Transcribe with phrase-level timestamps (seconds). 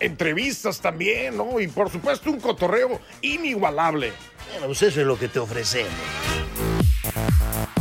[0.00, 1.60] Entrevistas también, ¿no?
[1.60, 4.12] Y por supuesto un cotorreo inigualable.
[4.50, 5.92] Bueno, pues eso es lo que te ofrecemos.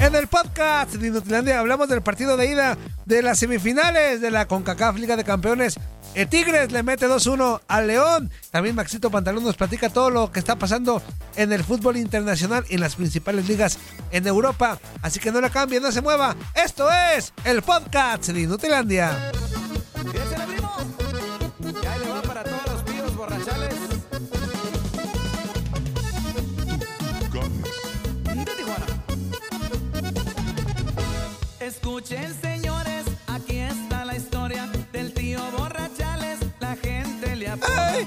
[0.01, 4.47] En el podcast de Inutilandia hablamos del partido de ida de las semifinales de la
[4.47, 5.79] CONCACAF Liga de Campeones.
[6.15, 8.31] El Tigres le mete 2-1 al León.
[8.49, 11.01] También Maxito Pantalón nos platica todo lo que está pasando
[11.35, 13.77] en el fútbol internacional y en las principales ligas
[14.11, 14.79] en Europa.
[15.01, 16.35] Así que no la cambie, no se mueva.
[16.55, 19.31] Esto es el podcast de Inutilandia.
[31.71, 36.37] Escuchen, señores, aquí está la historia del tío borrachales.
[36.59, 38.05] La gente le apoya,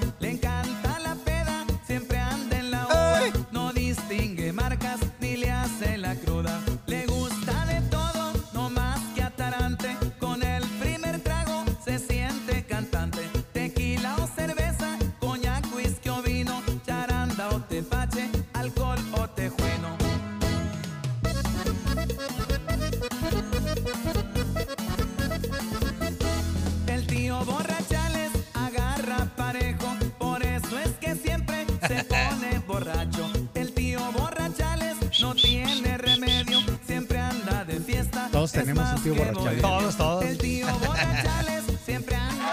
[39.14, 39.62] tío borrachales.
[39.62, 40.24] Todos, todos.
[40.24, 42.50] El tío borrachales siempre anda.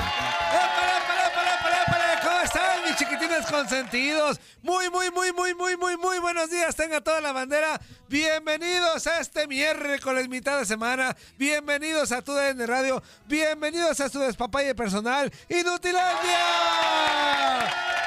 [0.51, 2.05] ¡Épale, épale, épale, épale, épale!
[2.23, 4.39] ¿Cómo están, mis chiquitines consentidos?
[4.61, 6.75] Muy, muy, muy, muy, muy, muy, muy buenos días.
[6.75, 7.79] Tenga toda la bandera.
[8.07, 11.15] Bienvenidos a este miércoles, mitad de semana.
[11.37, 13.01] Bienvenidos a tu DN Radio.
[13.25, 16.37] Bienvenidos a su despapalle personal, Inutilandia.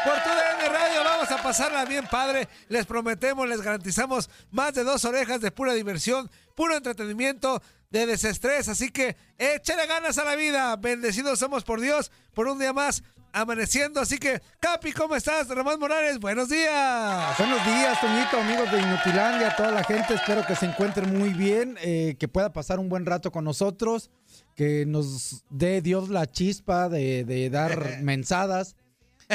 [0.05, 2.47] Por tu DN Radio vamos a pasarla bien padre.
[2.69, 8.69] Les prometemos, les garantizamos más de dos orejas de pura diversión, puro entretenimiento, de desestrés.
[8.69, 10.77] Así que échale ganas a la vida.
[10.77, 14.01] Bendecidos somos por Dios por un día más amaneciendo.
[14.01, 15.49] Así que, Capi, ¿cómo estás?
[15.49, 17.39] Ramón Morales, buenos días.
[17.39, 20.15] Buenos días, Toñito, amigos de Inutilandia, toda la gente.
[20.15, 24.11] Espero que se encuentren muy bien, eh, que pueda pasar un buen rato con nosotros,
[24.55, 28.77] que nos dé Dios la chispa de, de dar mensadas,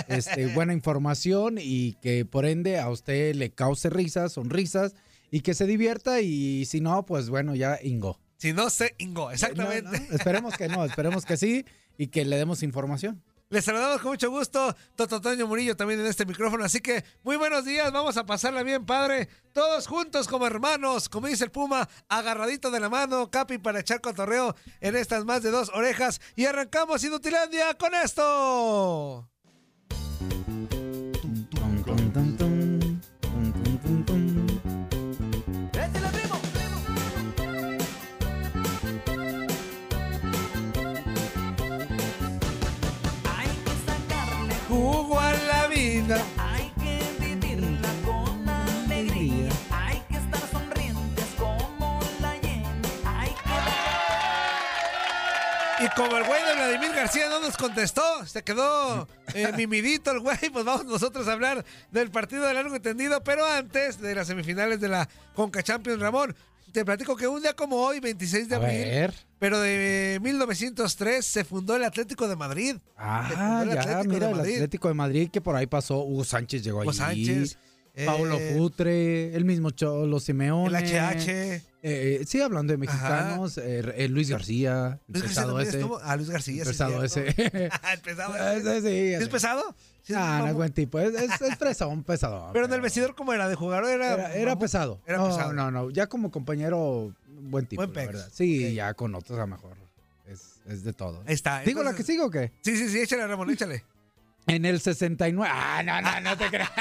[0.07, 4.95] este, buena información y que por ende a usted le cause risas, sonrisas
[5.31, 8.19] y que se divierta y si no, pues bueno, ya ingo.
[8.37, 9.99] Si no se ingo, exactamente.
[9.99, 11.65] No, no, esperemos que no, esperemos que sí
[11.97, 13.21] y que le demos información.
[13.51, 17.35] Les saludamos con mucho gusto, Toto Toño Murillo también en este micrófono, así que muy
[17.35, 21.89] buenos días, vamos a pasarla bien, padre, todos juntos como hermanos, como dice el Puma,
[22.09, 26.45] agarradito de la mano, Capi para echar cotorreo en estas más de dos orejas y
[26.45, 29.27] arrancamos Inutilandia con esto.
[30.19, 30.67] Tum,
[31.85, 32.48] tum, tum,
[55.99, 60.37] como el güey de Vladimir García no nos contestó, se quedó eh, mimidito el güey,
[60.53, 64.79] pues vamos nosotros a hablar del partido de largo entendido, pero antes de las semifinales
[64.79, 66.33] de la Conca Champions, Ramón,
[66.71, 71.75] te platico que un día como hoy, 26 de abril, pero de 1903, se fundó
[71.75, 72.77] el Atlético de Madrid.
[72.95, 74.39] Ah, el ya, mira, el.
[74.39, 75.99] Atlético de Madrid que por ahí pasó.
[75.99, 77.25] Hugo Sánchez llegó Hugo allí.
[77.25, 77.57] Sánchez,
[78.05, 80.67] Paulo eh, Futre, el mismo Cholo Simeone.
[80.77, 81.63] El HH.
[81.81, 83.57] Eh, sí, hablando de mexicanos.
[83.57, 84.99] eh, eh, Luis García.
[85.07, 85.77] el Luis García ese.
[85.79, 85.99] estuvo.
[86.03, 86.63] Ah, Luis García.
[86.63, 87.27] el pesado ese.
[87.29, 88.81] el pesado Ese ese.
[88.81, 89.23] sí, ¿Sí ese.
[89.23, 89.75] ¿Es pesado?
[90.03, 90.99] Sí, Ah, no es buen tipo.
[90.99, 92.49] Es, es, es fresón, pesado.
[92.53, 93.47] Pero en el vestidor, ¿cómo era?
[93.47, 94.33] ¿De jugador era?
[94.33, 94.99] Era, pesado.
[95.05, 95.53] Era no, pesado.
[95.53, 98.13] No, no, ya como compañero, buen tipo, Buen la pex.
[98.13, 98.29] verdad.
[98.33, 99.77] Sí, ya con otros a lo mejor.
[100.27, 101.23] Es, es de todo.
[101.27, 101.61] Está.
[101.61, 102.51] ¿Digo la que entonces- sigo o qué?
[102.61, 103.83] Sí, sí, sí, échale, Ramón, échale.
[104.49, 105.51] En el 69.
[105.53, 106.71] Ah, no, no, no te creas.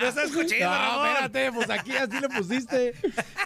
[0.00, 2.94] No estás escuchando, No, espérate, pues aquí así le pusiste.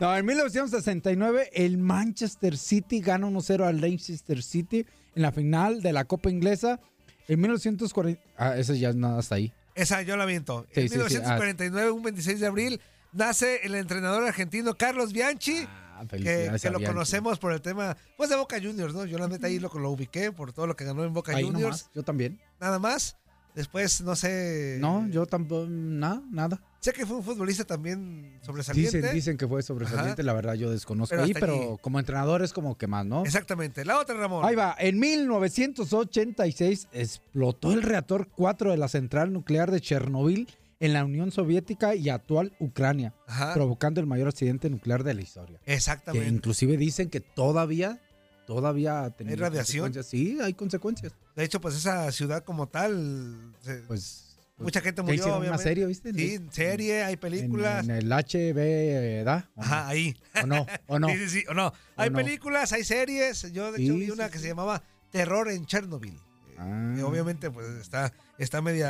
[0.01, 5.93] No, en 1969 el Manchester City gana 1-0 al Leicester City en la final de
[5.93, 6.81] la Copa Inglesa.
[7.29, 8.23] En 1940...
[8.37, 9.53] Ah, ese ya nada hasta ahí.
[9.75, 10.67] Esa yo la viento.
[10.73, 10.99] Sí, en sí, sí.
[10.99, 12.81] 1949, un 26 de abril,
[13.13, 15.67] nace el entrenador argentino Carlos Bianchi.
[15.99, 19.07] Ah, que, que lo conocemos por el tema pues de Boca Juniors, ¿no?
[19.07, 21.45] Yo la neta ahí lo, lo ubiqué por todo lo que ganó en Boca Ahí
[21.45, 21.63] Juniors.
[21.85, 22.39] nomás, yo también.
[22.61, 23.17] Nada más.
[23.57, 24.77] Después, no sé.
[24.81, 26.63] No, yo tampoco, nada, nada.
[26.79, 28.99] Sé que fue un futbolista también sobresaliente.
[28.99, 31.79] Dicen, dicen que fue sobresaliente, la verdad yo desconozco Pero ahí, pero allí.
[31.81, 33.25] como entrenador es como que más, ¿no?
[33.25, 33.85] Exactamente.
[33.85, 34.45] La otra, Ramón.
[34.45, 40.49] Ahí va, en 1986 explotó el reactor 4 de la central nuclear de Chernobyl
[40.79, 43.55] en la Unión Soviética y actual Ucrania, Ajá.
[43.55, 45.59] provocando el mayor accidente nuclear de la historia.
[45.65, 46.29] Que Exactamente.
[46.29, 47.99] inclusive dicen que todavía,
[48.47, 49.93] todavía tenido ¿Hay radiación?
[50.05, 51.13] Sí, hay consecuencias.
[51.35, 53.53] De hecho, pues esa ciudad como tal.
[53.63, 55.15] se- Pues, pues, mucha gente murió.
[55.17, 55.63] hicieron una obviamente.
[55.65, 56.13] serie, ¿viste?
[56.15, 57.85] Sí, serie, hay películas.
[57.85, 59.51] en el HB, ¿da?
[59.57, 60.17] ¿O Ajá, ahí.
[60.35, 60.43] no?
[60.43, 60.67] ¿O no?
[60.87, 61.09] ¿O no?
[61.11, 61.73] Sí, sí, sí, o no.
[61.97, 62.17] Hay no?
[62.17, 63.53] películas, hay series.
[63.53, 64.33] Yo, de hecho, vi una sí.
[64.33, 66.19] que se llamaba Terror en Chernobyl.
[66.59, 66.95] Ah.
[66.97, 68.89] Que obviamente, pues está, está media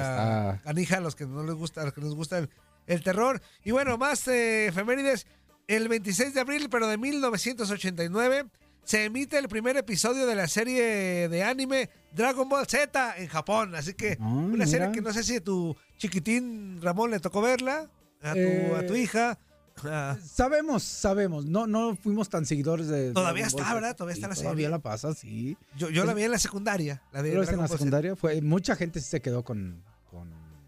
[0.55, 2.49] Está- canija a los que no les gusta, a los que les gusta el,
[2.87, 3.43] el terror.
[3.65, 5.27] Y bueno, más eh, efemérides.
[5.67, 8.45] El 26 de abril, pero de 1989,
[8.87, 13.75] se emite el primer episodio de la serie de anime Dragon Ball Z en Japón.
[13.75, 14.67] Así que Ah, una mira.
[14.67, 17.91] serie que no sé si a tu chiquitín Ramón le tocó verla,
[18.23, 19.39] a tu, Eh, a tu hija.
[19.85, 21.45] Ah, Sabemos, sabemos.
[21.45, 23.13] No, no fuimos tan seguidores de.
[23.13, 23.75] Todavía está.
[23.75, 23.95] ¿verdad?
[23.95, 24.69] Todavía está la Todavía serie.
[24.71, 25.59] la pasa, sí.
[25.77, 28.41] yo yo la vi en la secundaria, la es en la secundaria fue.
[28.41, 29.83] Mucha gente sí se quedó con.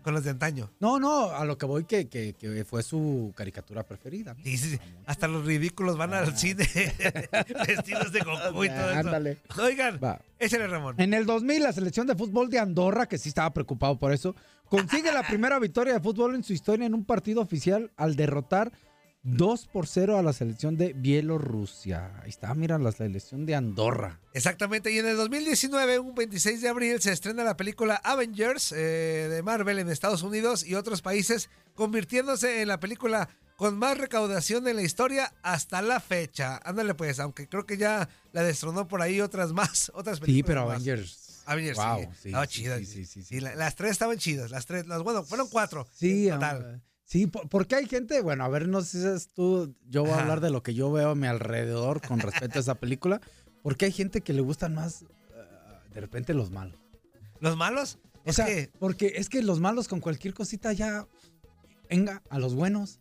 [0.08, 0.70] Con- los de antaño.
[0.80, 4.34] No, no, a lo que voy que, que, que fue su caricatura preferida.
[4.34, 4.42] ¿no?
[4.44, 4.78] Sí, sí, sí.
[5.06, 6.64] Hasta los ridículos van al cine
[7.66, 8.98] vestidos de Goku y todo eso.
[9.00, 9.38] Ándale.
[9.60, 10.20] Oigan, Va.
[10.38, 10.94] échale Ramón.
[10.98, 14.34] En el 2000, la selección de fútbol de Andorra, que sí estaba preocupado por eso,
[14.68, 18.72] consigue la primera victoria de fútbol en su historia en un partido oficial al derrotar
[19.22, 22.12] 2 por 0 a la selección de Bielorrusia.
[22.22, 24.20] Ahí está, mira, la selección de Andorra.
[24.32, 28.76] Exactamente, y en el 2019, un 26 de abril, se estrena la película Avengers eh,
[29.30, 34.68] de Marvel en Estados Unidos y otros países, convirtiéndose en la película con más recaudación
[34.68, 36.60] en la historia hasta la fecha.
[36.64, 40.42] Ándale pues, aunque creo que ya la destronó por ahí otras más, otras películas Sí,
[40.44, 40.74] pero más.
[40.76, 41.42] Avengers.
[41.44, 42.78] Avengers, wow, sí, sí, estaba sí, chida.
[43.24, 45.88] sí, las tres estaban chidas, las tres, las, bueno, fueron cuatro.
[45.94, 46.80] Sí, en total.
[46.82, 50.02] ah, sí, por- porque hay gente, bueno, a ver, no sé si es tú, yo
[50.02, 52.74] voy a hablar de lo que yo veo a mi alrededor con respecto a esa
[52.76, 53.20] película,
[53.62, 56.78] porque hay gente que le gustan más, ah, de repente, los malos.
[57.40, 61.06] Los malos, O sea, que porque es que los malos con cualquier cosita ya,
[61.90, 63.00] venga, a los buenos.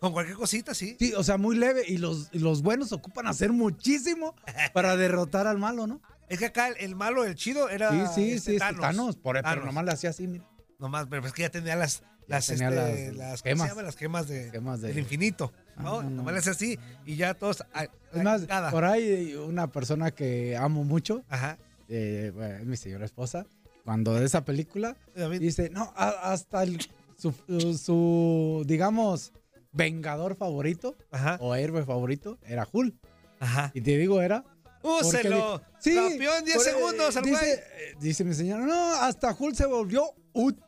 [0.00, 0.96] con cualquier cosita, sí.
[0.98, 4.34] Sí, o sea, muy leve, y los, y los buenos ocupan hacer muchísimo
[4.72, 6.00] para derrotar al malo, ¿no?
[6.28, 7.90] Es que acá el, el malo, el chido, era.
[7.90, 9.64] Sí, sí, este, sí, este, Thanos, por, pero Thanos.
[9.64, 10.44] nomás le hacía así, mira.
[10.78, 13.76] Nomás, pero es que ya tenía las, las, este, las las, ¿cómo gemas.
[13.84, 15.52] Las gemas, de, Gemas de- del infinito.
[15.76, 16.02] Ah, ¿no?
[16.02, 16.28] no, no.
[16.30, 17.64] Hace así y ya todos.
[18.12, 18.70] Es más, cada.
[18.70, 21.58] por ahí una persona que amo mucho, Ajá.
[21.88, 23.46] eh, bueno, es mi señora esposa,
[23.84, 26.78] cuando de esa película, David, dice, no, a- hasta el,
[27.16, 27.32] su,
[27.78, 29.32] su, digamos,
[29.72, 31.38] vengador favorito Ajá.
[31.40, 32.94] o héroe favorito era Hulk.
[33.40, 33.70] Ajá.
[33.74, 34.44] Y te digo, era...
[34.82, 35.60] ¡Úselo!
[35.60, 37.50] porque- Sí, Campeón 10 por- segundos al dice, güey.
[37.52, 40.58] eh, dice mi señora, no, hasta Hulk se volvió ut.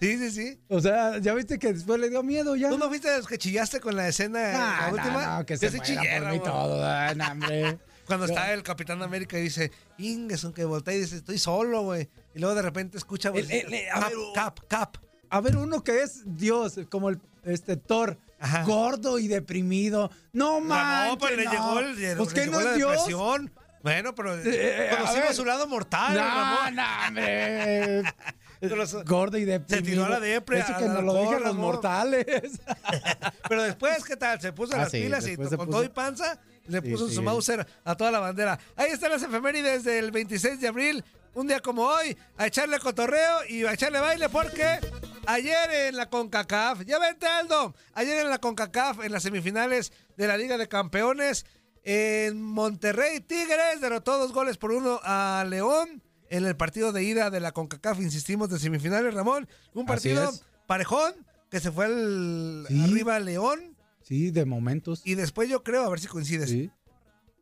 [0.00, 0.60] Sí, sí, sí.
[0.68, 2.68] O sea, ya viste que después le dio miedo ya.
[2.68, 5.38] ¿Tú no fuiste de los que chillaste con la escena No, la última?
[5.38, 6.42] no, que se por mí Ramón.
[6.44, 7.14] todo.
[7.16, 7.78] no, hombre.
[8.06, 12.08] Cuando está el Capitán América y dice, Ingeson, que voltea y dice, estoy solo, güey.
[12.34, 14.96] Y luego de repente escucha, El- el- el- a cap, ver, cap, cap.
[15.30, 18.62] A ver, uno que es Dios, como el este Thor, Ajá.
[18.64, 20.10] gordo y deprimido.
[20.32, 21.10] No mames.
[21.12, 22.90] No, pero le llegó, el, le- Pues le que llegó no la es Dios.
[22.92, 23.52] depresión.
[23.82, 28.02] Bueno, pero Eh, a conocimos su lado mortal, No, no, hombre.
[28.60, 29.84] Pero- Gordo y deprimido.
[29.90, 32.26] tiró a la depre, Eso que nos lo digan los mortales.
[33.48, 34.40] Pero después, ¿qué tal?
[34.40, 36.90] Se puso Ah, las sí, pilas y se con puso- todo y panza le Sí,
[36.90, 37.14] puso sí.
[37.14, 38.58] su Mauser a toda la bandera.
[38.76, 43.44] Ahí están las efemérides del 26 de abril, un día como hoy, a echarle cotorreo
[43.48, 44.78] y a echarle baile porque
[45.26, 50.26] ayer en la CONCACAF, ya vente Aldo, ayer en la CONCACAF, en las semifinales de
[50.26, 51.46] la Liga de Campeones,
[51.84, 57.30] en Monterrey Tigres derrotó dos goles por uno a León en el partido de ida
[57.30, 59.48] de la CONCACAF, insistimos, de semifinales, Ramón.
[59.74, 60.30] Un partido
[60.66, 61.12] parejón
[61.50, 62.80] que se fue el, Sí.
[62.84, 63.76] arriba León.
[64.02, 65.02] Sí, de momentos.
[65.04, 66.70] Y después yo creo, a ver si coincides, Sí.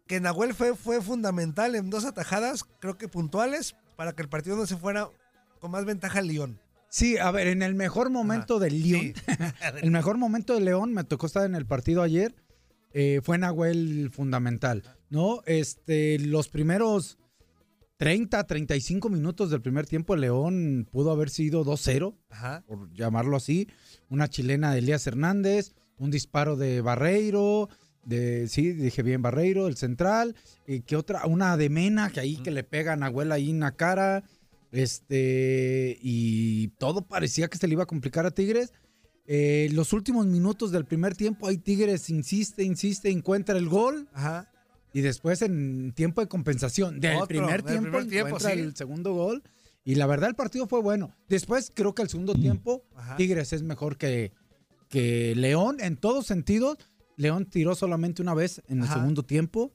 [0.06, 4.56] que Nahuel fue, fue fundamental en dos atajadas, creo que puntuales, para que el partido
[4.56, 5.08] no se fuera
[5.60, 6.60] con más ventaja al León.
[6.88, 9.14] Sí, a ver, en el mejor momento del León, Sí.
[9.82, 12.34] el mejor momento de León, me tocó estar en el partido ayer,
[12.92, 15.42] eh, fue Nahuel fundamental, ¿no?
[15.46, 17.18] Este, los primeros
[17.96, 22.62] 30, 35 minutos del primer tiempo, el León pudo haber sido 2-0, Ajá.
[22.66, 23.68] por llamarlo así.
[24.10, 27.68] Una chilena de Elías Hernández, un disparo de Barreiro,
[28.04, 30.36] de, sí, dije bien Barreiro, el central,
[30.66, 33.60] y que otra, una de Mena, que ahí que le pega a Nahuel ahí en
[33.60, 34.24] la cara,
[34.72, 38.72] este, y todo parecía que se le iba a complicar a Tigres.
[39.26, 44.08] Eh, los últimos minutos del primer tiempo, ahí Tigres insiste, insiste, encuentra el gol.
[44.12, 44.50] Ajá.
[44.96, 48.50] Y después en tiempo de compensación del Otro, primer del tiempo primer tiempo, sí.
[48.50, 49.42] el segundo gol.
[49.84, 51.14] Y la verdad el partido fue bueno.
[51.28, 53.14] Después creo que el segundo tiempo Ajá.
[53.18, 54.32] Tigres es mejor que,
[54.88, 56.78] que León en todos sentidos.
[57.18, 59.70] León tiró solamente una vez en el segundo tiempo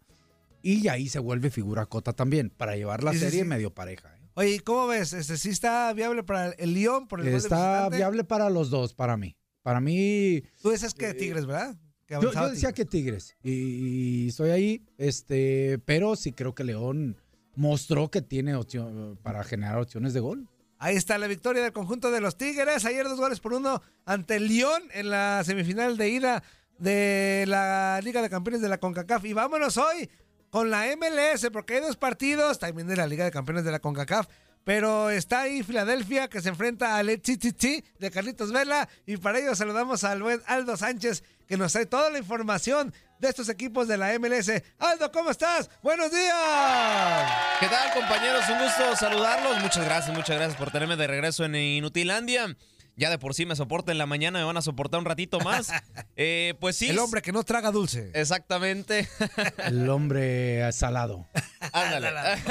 [0.63, 3.47] y ahí se vuelve figura cota también para llevar la Sí, serie sí.
[3.47, 4.09] medio pareja.
[4.17, 4.29] ¿eh?
[4.33, 5.13] Oye, ¿y ¿cómo ves?
[5.13, 8.71] Este, ¿Sí está viable para el Lyon por el gol de Está viable para los
[8.71, 9.37] dos, para mí.
[9.61, 11.75] Para mí Tú dices que Tigres, ¿verdad?
[12.19, 17.17] Que Yo, decía que Tigres y, y estoy ahí, este, pero sí creo que León
[17.55, 20.47] mostró que tiene opción para generar opciones de gol.
[20.77, 22.85] Ahí está la victoria del conjunto de los Tigres.
[22.85, 26.43] Ayer dos goles por uno ante el Lyon en la semifinal de ida
[26.79, 29.25] de la Liga de Campeones de la CONCACAF.
[29.25, 30.09] Y vámonos hoy
[30.49, 33.79] con la MLS, porque hay dos partidos también de la Liga de Campeones de la
[33.79, 34.27] CONCACAF.
[34.63, 38.89] Pero está ahí Filadelfia que se enfrenta al TTT de Carlitos Vela.
[39.05, 43.29] Y para ello saludamos al buen Aldo Sánchez que nos trae toda la información de
[43.29, 44.51] estos equipos de la MLS.
[44.79, 45.69] Aldo, ¿cómo estás?
[45.83, 47.31] ¡Buenos días!
[47.59, 48.43] ¿Qué tal, compañeros?
[48.49, 49.61] Un gusto saludarlos.
[49.61, 52.55] Muchas gracias, muchas gracias por tenerme de regreso en Inutilandia.
[52.95, 55.39] Ya de por sí me soporta en la mañana, me van a soportar un ratito
[55.39, 55.71] más.
[56.23, 56.89] Eh, pues sí.
[56.89, 58.11] El hombre que no traga dulce.
[58.13, 59.07] Exactamente.
[59.65, 61.27] El hombre salado.
[61.73, 62.09] Ándale.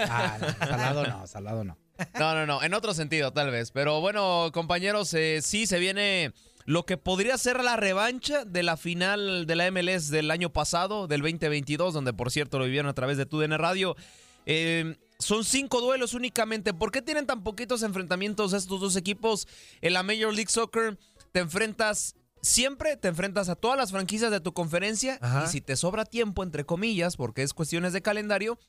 [0.08, 1.78] Ah, no, salado no, salado no.
[2.18, 3.70] No, no, no, en otro sentido tal vez.
[3.70, 6.32] Pero bueno, compañeros, eh, sí se viene
[6.70, 11.08] lo que podría ser la revancha de la final de la MLS del año pasado,
[11.08, 13.96] del 2022, donde por cierto lo vivieron a través de TUDN Radio.
[14.46, 16.72] Eh, son cinco duelos únicamente.
[16.72, 19.48] ¿Por qué tienen tan poquitos enfrentamientos estos dos equipos?
[19.80, 20.96] En la Major League Soccer
[21.32, 25.46] te enfrentas siempre, te enfrentas a todas las franquicias de tu conferencia Ajá.
[25.46, 28.60] y si te sobra tiempo, entre comillas, porque es cuestiones de calendario,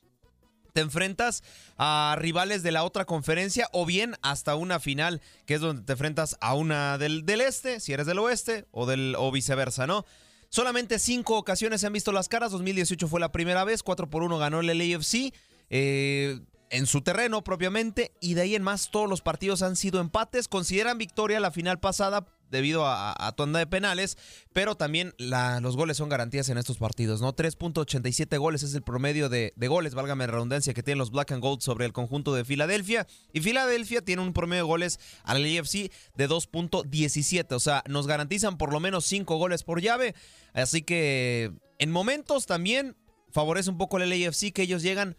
[0.72, 1.42] te enfrentas
[1.78, 5.92] a rivales de la otra conferencia o bien hasta una final, que es donde te
[5.92, 10.04] enfrentas a una del, del este, si eres del oeste, o, del, o viceversa, ¿no?
[10.48, 14.22] Solamente cinco ocasiones se han visto las caras, 2018 fue la primera vez, 4 por
[14.22, 15.32] 1 ganó el LAFC,
[15.70, 20.00] eh, en su terreno propiamente, y de ahí en más todos los partidos han sido
[20.00, 24.16] empates, consideran victoria la final pasada debido a, a tanda de penales,
[24.52, 27.34] pero también los goles son garantías en estos partidos, ¿no?
[27.34, 31.32] 3.87 goles es el promedio de, de goles, válgame la redundancia, que tienen los Black
[31.32, 33.06] and Gold sobre el conjunto de Filadelfia.
[33.32, 38.58] Y Filadelfia tiene un promedio de goles al AFC de 2.17, o sea, nos garantizan
[38.58, 40.14] por lo menos 5 goles por llave.
[40.52, 42.96] Así que en momentos también
[43.32, 45.16] favorece un poco el LAFC que ellos llegan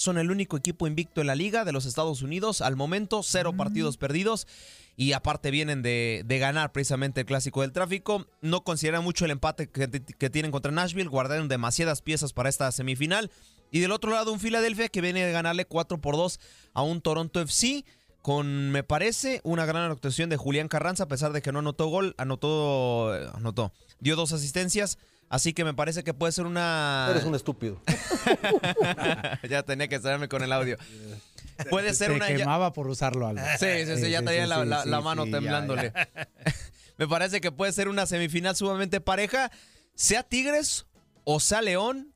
[0.00, 2.62] son el único equipo invicto en la liga de los Estados Unidos.
[2.62, 4.46] Al momento, cero partidos perdidos.
[4.96, 8.26] Y aparte vienen de, de ganar precisamente el clásico del tráfico.
[8.40, 11.10] No consideran mucho el empate que, que tienen contra Nashville.
[11.10, 13.30] Guardaron demasiadas piezas para esta semifinal.
[13.70, 16.40] Y del otro lado, un Filadelfia que viene de ganarle 4 por 2
[16.72, 17.84] a un Toronto FC.
[18.22, 21.88] Con, me parece, una gran actuación de Julián Carranza, a pesar de que no anotó
[21.88, 24.96] gol, anotó, anotó, dio dos asistencias.
[25.30, 27.06] Así que me parece que puede ser una.
[27.10, 27.80] Eres un estúpido.
[29.48, 30.76] ya tenía que estarme con el audio.
[31.70, 32.26] Puede ser Se una.
[32.26, 33.40] quemaba por usarlo, Aldo.
[33.58, 35.92] Sí, sí, sí, ya tenía la, sí, la- sí, la mano sí, ya, temblándole.
[36.98, 39.52] Me parece que puede ser una semifinal sumamente pareja,
[39.94, 40.86] sea Tigres
[41.24, 42.12] o sea León.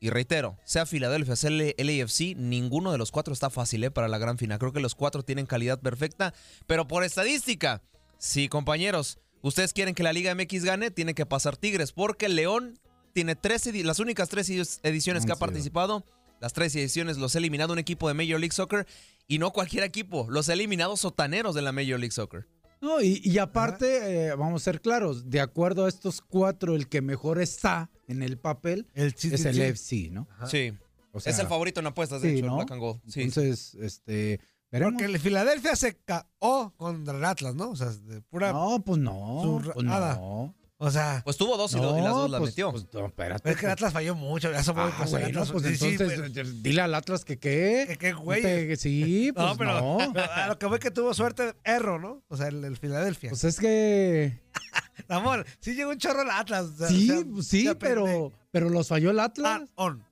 [0.00, 3.90] Y reitero, sea Filadelfia, sea el LAFC, ninguno de los cuatro está fácil ¿eh?
[3.90, 4.58] para la gran final.
[4.58, 6.32] Creo que los cuatro tienen calidad perfecta,
[6.66, 7.82] pero por estadística,
[8.18, 12.36] sí, compañeros, ustedes quieren que la Liga MX gane, tiene que pasar Tigres, porque el
[12.36, 12.78] León
[13.12, 16.04] tiene tres, las únicas tres edi- ediciones que ha participado,
[16.40, 18.86] las tres ediciones los ha eliminado un equipo de Major League Soccer
[19.26, 22.46] y no cualquier equipo, los ha eliminado sotaneros de la Major League Soccer.
[22.80, 26.88] No, y, y aparte, eh, vamos a ser claros, de acuerdo a estos cuatro, el
[26.88, 30.26] que mejor está en el papel El chi- es chi- el chi- FC, ¿no?
[30.50, 30.72] Sí.
[31.12, 32.56] O sea, es el favorito en apuestas, de sí, hecho, el ¿no?
[32.56, 33.00] Black and Gold.
[33.08, 33.22] Sí.
[33.22, 34.40] Entonces, este,
[34.70, 34.92] veremos.
[34.94, 37.70] Porque el Filadelfia se caó contra el Atlas, ¿no?
[37.70, 38.52] O sea, de pura.
[38.52, 40.54] No, pues no, pues no.
[40.82, 42.70] O sea, Pues tuvo dos y, do- y las dos las pues- metió.
[42.70, 43.42] pues no, espérate.
[43.42, 44.50] pero es que el Atlas falló mucho.
[44.50, 47.84] Ya somos Ah, bueno, pues Sí, sí, entonces pero- dile al Atlas que qué.
[47.86, 48.40] que qué güey.
[48.40, 49.98] No te- Sí, pues No, no.
[50.14, 52.22] pero a lo que voy que tuvo suerte, erro, ¿no?
[52.28, 53.28] O sea, el, el Filadelfia.
[53.28, 54.40] Pues es que
[55.08, 56.64] Amor, sí llegó un chorro el Atlas.
[56.64, 59.68] o sea, sí, o sea, pues sí, pero pero los falló el Ah, Atlas.
[59.74, 60.02] on.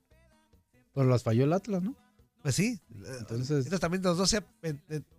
[0.93, 1.95] Pues los falló el Atlas, ¿no?
[2.41, 2.79] Pues sí.
[3.19, 4.41] Entonces- Entonces también los dos se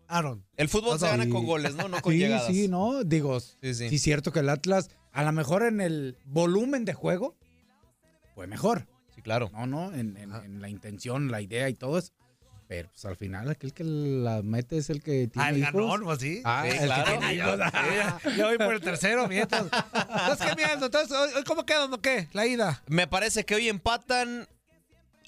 [0.08, 0.44] Aaron.
[0.56, 1.88] El fútbol se gana con goles, ¿no?
[1.88, 2.46] No con sí, llegadas.
[2.46, 3.88] sí, no, digo, Sí, sí.
[3.88, 7.36] sí es cierto que el Atlas a lo mejor en el volumen de juego
[8.34, 8.86] fue mejor.
[9.14, 9.50] Sí, claro.
[9.52, 12.12] No, no, en, en- en la intención, la idea y todo eso.
[12.68, 15.72] Pero pues al final aquel que la mete es el que tiene Ah, el hijos.
[15.72, 16.40] ganón, pues sí.
[16.44, 17.18] Ah, Sí, el que claro.
[17.18, 17.58] tiene hijos.
[17.60, 18.18] Ah.
[18.38, 19.64] Yo voy por el tercero, mientras.
[19.64, 20.64] Entonces, ¿qué?
[20.72, 22.28] Entonces, ¿hoy- hoy ¿cómo quedan o qué?
[22.32, 22.80] La ida.
[22.86, 24.46] Me parece que hoy empatan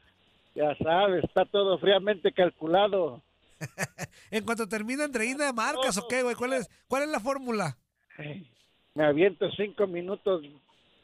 [0.54, 3.22] Ya sabes, está todo fríamente calculado.
[4.30, 6.34] En cuanto termina Andreina, marcas o qué, güey?
[6.34, 7.78] ¿Cuál es, ¿Cuál es la fórmula?
[8.94, 10.42] Me aviento cinco minutos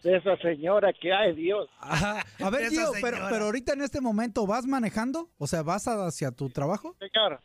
[0.02, 1.68] de esa señora que, ay Dios.
[1.78, 2.24] Ajá.
[2.40, 5.30] A ver, Gio, pero, pero ahorita en este momento, ¿vas manejando?
[5.38, 6.96] O sea, ¿vas hacia tu trabajo?
[6.98, 7.40] Señor,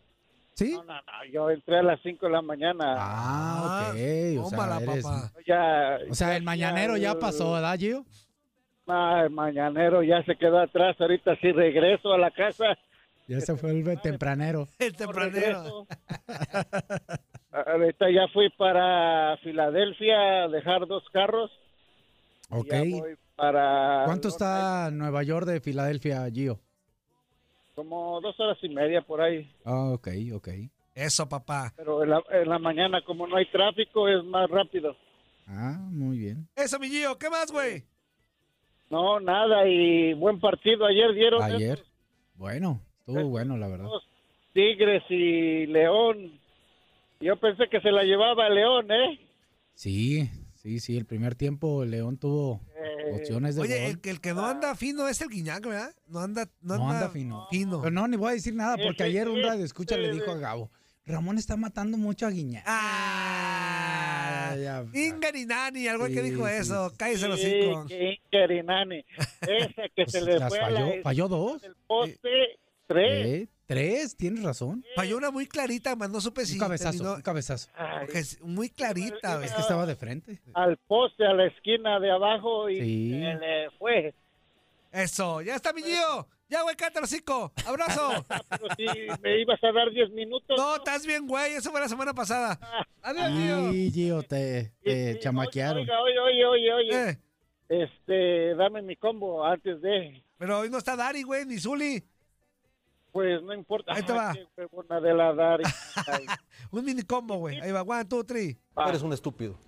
[0.55, 0.71] ¿Sí?
[0.73, 2.95] no, no, no, yo entré a las cinco de la mañana.
[2.97, 4.39] Ah, ok.
[4.45, 5.31] O Tómala, sea, eres- papá.
[5.45, 8.05] Ya, o sea, el mañanero ya pasó, ¿verdad, Gio?
[8.87, 10.95] Ah, el mañanero ya se quedó atrás.
[10.99, 12.77] Ahorita sí regreso a la casa.
[13.27, 14.67] Ya se fue el tempranero.
[14.79, 15.87] El no tempranero.
[17.51, 21.51] Ahorita ya fui para Filadelfia a dejar dos carros.
[22.51, 22.67] y Ok.
[22.71, 26.59] ya voy para ¿Cuánto está Nueva York de Filadelfia, Gio?
[27.75, 29.51] Como dos horas y media por ahí.
[29.65, 30.47] Ah, ok, ok.
[30.93, 31.73] Eso, papá.
[31.75, 34.95] Pero en la, en la mañana, como no hay tráfico, es más rápido.
[35.45, 36.47] Ah, muy bien.
[36.55, 37.17] Eso, mi Gio.
[37.17, 37.83] ¿Qué más, güey?
[38.89, 39.67] No, nada.
[39.67, 40.85] Y buen partido.
[40.85, 41.83] Ayer dieron Ayer.
[42.35, 43.87] Bueno, estuvo bueno, la verdad.
[44.53, 46.39] Tigres y León.
[47.19, 49.19] Yo pensé que se la llevaba León, ¿eh?
[49.73, 50.97] Sí, sí, sí.
[50.97, 52.61] El primer tiempo León tuvo
[53.13, 53.89] opciones de Oye, gol.
[53.91, 55.93] el, que- el que no anda fino es el Guiñac, ¿verdad?
[56.07, 57.47] No anda, no No anda, anda fino.
[57.51, 57.79] fino.
[57.81, 60.11] Pero no, ni voy a decir nada porque Ese- ayer un ese- radio escucha le
[60.11, 60.71] dijo a Gabo,
[61.05, 62.63] Ramón está matando mucho a Guiñac.
[62.67, 64.85] Ah, ya.
[64.93, 66.89] Ingarinani, algo que dijo sí, eso.
[66.89, 66.95] sí.
[66.97, 67.85] Cállese los cinco.
[67.87, 69.05] que Incarinani.
[69.41, 71.61] Esa que Pues se le fue falló, la falló dos.
[71.61, 72.29] del poste.
[72.87, 73.25] Tres.
[73.27, 74.83] Eh, tres, tienes razón.
[74.95, 77.69] Falló una muy clarita, más no supe si Un cabezazo, terminó- un cabezazo.
[77.75, 78.07] Ay,
[78.41, 79.47] muy clarita, güey.
[79.47, 80.39] Es que estaba de frente.
[80.53, 83.09] al poste, a la esquina de abajo y Sí.
[83.11, 84.13] le fue.
[84.91, 86.27] Eso, ya está mi Gio.
[86.47, 86.75] Ya, güey,
[87.07, 87.51] cinco.
[87.65, 88.23] Abrazo.
[88.49, 88.85] Pero si
[89.21, 90.55] me ibas a dar 10 minutos.
[90.57, 91.53] No, estás bien, güey.
[91.53, 92.59] Eso fue la semana pasada.
[93.01, 93.73] Adiós, Gio.
[93.73, 95.79] Y Gio, te, Sí, te sí, chamaquearon.
[95.79, 97.09] Oiga, oye, oye, oye, oye.
[97.09, 97.17] Eh,
[97.67, 100.21] Este, dame mi combo antes de.
[100.37, 102.03] pero hoy no está Dari, güey, ni Zuli.
[103.15, 103.93] Pues no importa.
[103.93, 104.33] Ahí te Ay, va.
[104.57, 105.63] huevona de la Dari.
[106.05, 106.25] Ay,
[106.71, 107.61] Un mini combo, güey.
[107.61, 108.57] Ahí va, one, two, three.
[108.77, 108.89] va.
[108.89, 109.57] Eres un estúpido.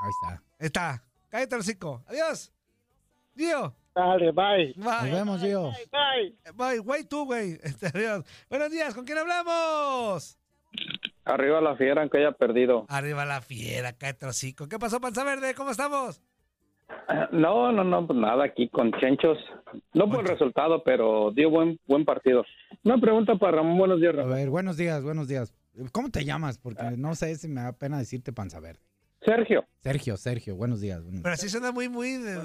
[0.00, 0.28] Ahí está.
[0.58, 1.04] Ahí está.
[1.28, 2.02] Cállate los cinco.
[2.06, 2.50] Adiós.
[3.36, 3.74] Gio.
[3.94, 4.72] Dale, bye.
[4.76, 5.10] Nos Bye.
[5.10, 5.70] vemos, Gio.
[5.92, 6.38] Bye.
[6.54, 7.58] Bye, güey, tú, güey.
[7.62, 8.24] Este, Adiós.
[8.48, 10.38] Buenos días, ¿con quién hablamos?
[11.26, 12.86] Arriba la fiera, aunque haya perdido.
[12.88, 14.68] Arriba la fiera, cállate los cinco.
[14.68, 15.54] ¿Qué pasó, Panza Verde?
[15.54, 16.22] ¿Cómo estamos?
[17.32, 19.38] No, no, no, pues nada, aquí con Chenchos.
[19.94, 22.44] No por el resultado, pero dio buen buen partido.
[22.84, 23.78] Una pregunta para Ramón.
[23.78, 24.34] Buenos días, A Ramón.
[24.34, 25.54] ver, buenos días, buenos días.
[25.92, 26.58] ¿Cómo te llamas?
[26.58, 28.80] Porque no sé si me da pena decirte panza verde.
[29.24, 29.64] Sergio.
[29.80, 31.02] Sergio, Sergio, buenos días.
[31.02, 32.38] buenos Pero así suena muy, muy de,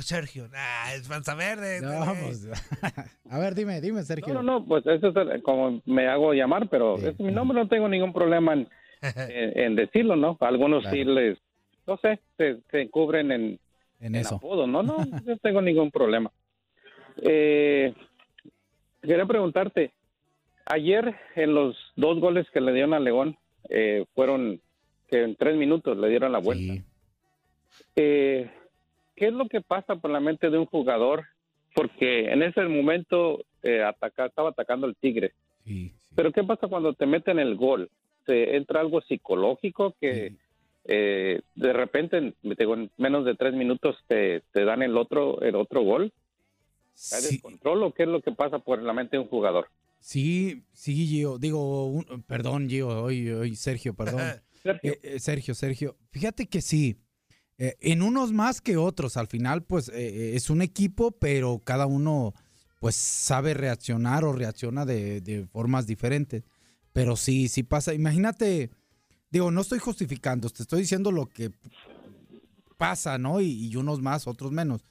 [0.00, 0.48] Sergio.
[0.54, 1.80] Ah, es panza verde.
[1.80, 2.48] No, pues,
[3.30, 4.34] a ver, dime, dime, Sergio.
[4.34, 7.56] No, no, no, pues eso es el- como me hago llamar, pero es mi nombre,
[7.58, 8.68] no tengo ningún problema en,
[9.02, 10.36] en- en decirlo, ¿no?
[10.40, 11.38] Algunos sí les,
[11.86, 13.60] no sé, se, se cubren en,
[14.06, 14.36] en eso.
[14.36, 16.30] apodo, no, no, no tengo ningún problema.
[17.22, 17.92] Eh,
[19.02, 19.92] quería preguntarte,
[20.66, 23.36] ayer en los dos goles que le dieron a León,
[23.68, 24.60] eh, fueron
[25.08, 26.74] que en tres minutos le dieron la vuelta.
[27.96, 28.50] Eh,
[29.16, 31.24] ¿Qué es lo que pasa por la mente de un jugador?
[31.74, 35.32] Porque en ese momento eh, ataca- estaba atacando el Tigre.
[36.14, 37.90] Pero ¿qué pasa cuando te meten el gol?
[38.26, 40.34] ¿Se entra algo psicológico que
[40.84, 45.40] eh, de repente en, digo, en menos de tres minutos te, te dan el otro
[45.40, 46.12] el otro gol?
[47.12, 49.66] ¿Hay descontrol o qué es lo que pasa por la mente de un jugador?
[49.98, 51.38] Sí, sí, Gio.
[51.38, 54.20] Digo, un- perdón, Gio, hoy, hoy Sergio, perdón.
[54.62, 54.92] Sergio.
[54.92, 55.96] Eh, eh, Sergio, Sergio.
[56.10, 56.96] Fíjate que sí.
[57.58, 59.16] eh, en unos más que otros.
[59.16, 62.34] Al final, pues, eh, es un equipo, pero cada uno,
[62.80, 66.44] pues, sabe reaccionar o reacciona de, de formas diferentes.
[66.92, 67.92] Pero sí, sí pasa.
[67.94, 68.70] Imagínate,
[69.34, 71.50] digo, no estoy justificando, te estoy diciendo lo que
[72.76, 73.40] pasa, ¿no?
[73.40, 74.84] Y, unos más, otros menos.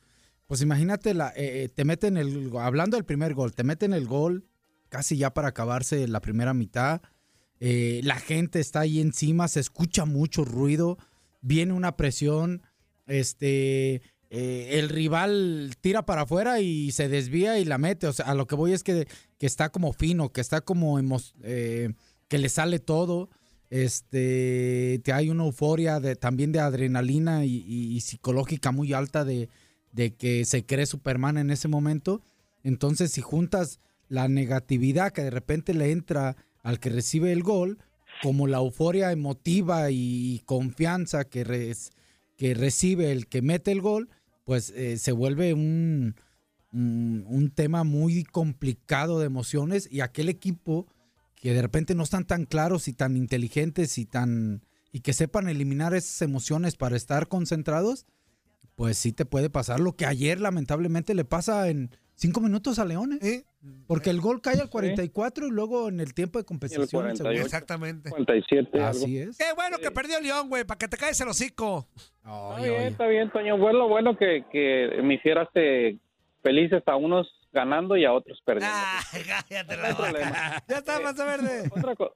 [0.48, 4.06] Pues imagínate, la, eh, eh, te meten el, hablando del primer gol, te meten el
[4.06, 4.46] gol
[4.90, 7.02] casi ya para acabarse la primera mitad.
[7.62, 10.98] Eh, la gente está ahí encima, se escucha mucho ruido,
[11.40, 12.64] viene una presión,
[13.08, 18.08] este, el rival tira para afuera y se desvía y la mete.
[18.08, 21.00] O sea, a lo que voy es que, que está como fino, que está como
[21.44, 21.94] eh,
[22.28, 23.30] que le sale todo.
[23.74, 29.50] Este, te hay una euforia de, también de adrenalina y, psicológica muy alta de,
[30.20, 32.22] que se cree Superman en ese momento.
[32.64, 37.80] Entonces, si juntas la negatividad que de repente le entra al que recibe el gol,
[38.22, 41.76] como la euforia emotiva y confianza que,
[42.38, 44.08] que recibe el que mete el gol,
[44.44, 46.14] pues eh, se vuelve un,
[46.72, 50.86] un, un tema muy complicado de emociones y aquel equipo
[51.44, 54.62] que de repente no están tan claros y tan inteligentes y tan
[54.94, 58.06] y que sepan eliminar esas emociones para estar concentrados,
[58.78, 62.86] pues sí te puede pasar lo que ayer lamentablemente le pasa en cinco minutos a
[62.86, 63.46] Leones.
[63.88, 67.10] Porque el gol cae al 44 y luego en el tiempo de compensación.
[67.10, 67.42] el segundo.
[67.42, 68.10] Exactamente.
[68.10, 68.82] 57.
[68.82, 69.38] Así es.
[69.38, 71.90] Qué bueno que perdió León, güey, para que te caes el hocico.
[72.24, 73.58] Está bien, está bien, Toño.
[73.58, 75.98] Bueno, bueno que, que me hicieras eh,
[76.42, 78.76] felices a unos ganando y a otros perdiendo.
[79.12, 80.64] Cállate No hay problema.
[80.68, 81.70] Ya está, más verde.
[81.72, 82.16] Otra co-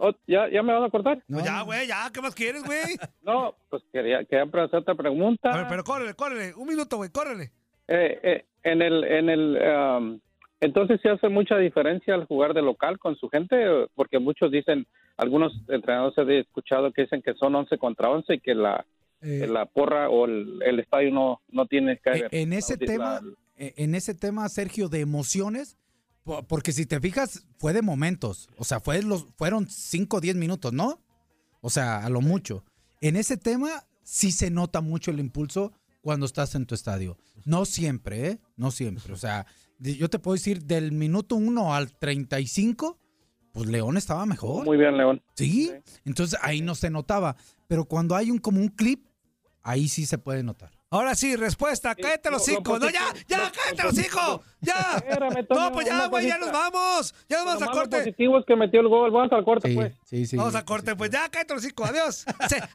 [0.00, 1.22] o- ¿ya, ¿Ya me vas a cortar?
[1.28, 2.80] Pues ya, güey, ya, ¿qué más quieres, güey?
[3.22, 5.50] No, pues quería, quería hacer otra pregunta.
[5.52, 6.54] A ver, pero córrele, córrele.
[6.54, 7.50] Un minuto, güey, córrele.
[7.88, 10.20] Eh, eh, en el, en el, um,
[10.60, 13.56] entonces se hace mucha diferencia al jugar de local con su gente,
[13.94, 18.40] porque muchos dicen, algunos entrenadores he escuchado que dicen que son 11 contra 11 y
[18.40, 18.84] que la,
[19.20, 22.28] Eh, la porra o el, el estadio no, no tiene que Eh, ver.
[22.34, 25.76] en ese tema, eh, en ese tema, Sergio, de emociones,
[26.24, 28.48] po- porque si te fijas, fue de momentos.
[28.56, 31.02] O sea, fue los, fueron 5 o 10 minutos, ¿no?
[31.60, 32.64] O sea, a lo mucho.
[33.00, 37.18] En ese tema sí se nota mucho el impulso cuando estás en tu estadio.
[37.44, 38.40] No siempre, ¿eh?
[38.56, 39.12] No siempre.
[39.12, 39.46] O sea,
[39.80, 42.98] yo te puedo decir, del minuto 1 al 35,
[43.52, 44.64] pues León estaba mejor.
[44.64, 45.22] Muy bien, León.
[45.34, 45.72] Sí,
[46.04, 47.36] entonces ahí no se notaba.
[47.66, 49.06] Pero cuando hay un como un clip,
[49.62, 50.77] ahí sí se puede notar.
[50.90, 51.94] Ahora sí, respuesta.
[51.94, 52.78] Cállate los lo hocico.
[52.78, 54.42] No, ya, ya, cállate los hocico.
[54.62, 55.02] Ya.
[55.50, 57.14] No, pues ya, güey, ya nos vamos.
[57.28, 57.98] Ya nos vamos Lo a malo corte.
[57.98, 59.10] positivo es que metió el gol.
[59.10, 59.92] Vamos al corte, pues.
[60.06, 60.36] Sí, sí.
[60.38, 61.84] Vamos a corte, pues ya, cállate los hocico.
[61.84, 62.24] Adiós.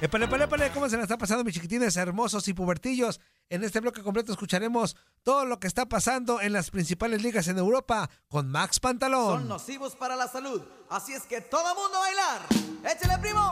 [0.00, 3.18] Épale, épale, épale, ¿cómo se la está pasando, mis chiquitines hermosos y pubertillos?
[3.48, 7.56] En este bloque completo escucharemos todo lo que está pasando en las principales ligas en
[7.56, 9.40] Europa con Max Pantalón.
[9.40, 10.62] Son nocivos para la salud.
[10.90, 12.42] Así es que todo mundo a bailar.
[12.84, 13.50] ¡Échale, primo!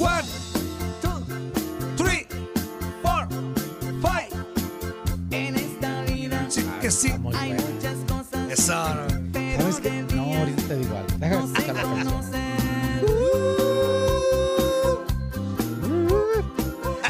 [0.00, 0.24] One,
[1.02, 1.24] two,
[1.96, 2.26] three,
[3.02, 3.28] four,
[4.00, 4.30] five.
[5.30, 7.12] En esta vida Sí que sí.
[7.34, 7.97] Hay muchas.
[8.50, 8.84] Eso.
[9.32, 10.04] Pero ¿Sabes qué?
[10.14, 11.08] No, ahorita te digo algo.
[11.18, 12.30] Déjame no se escuchar la canción.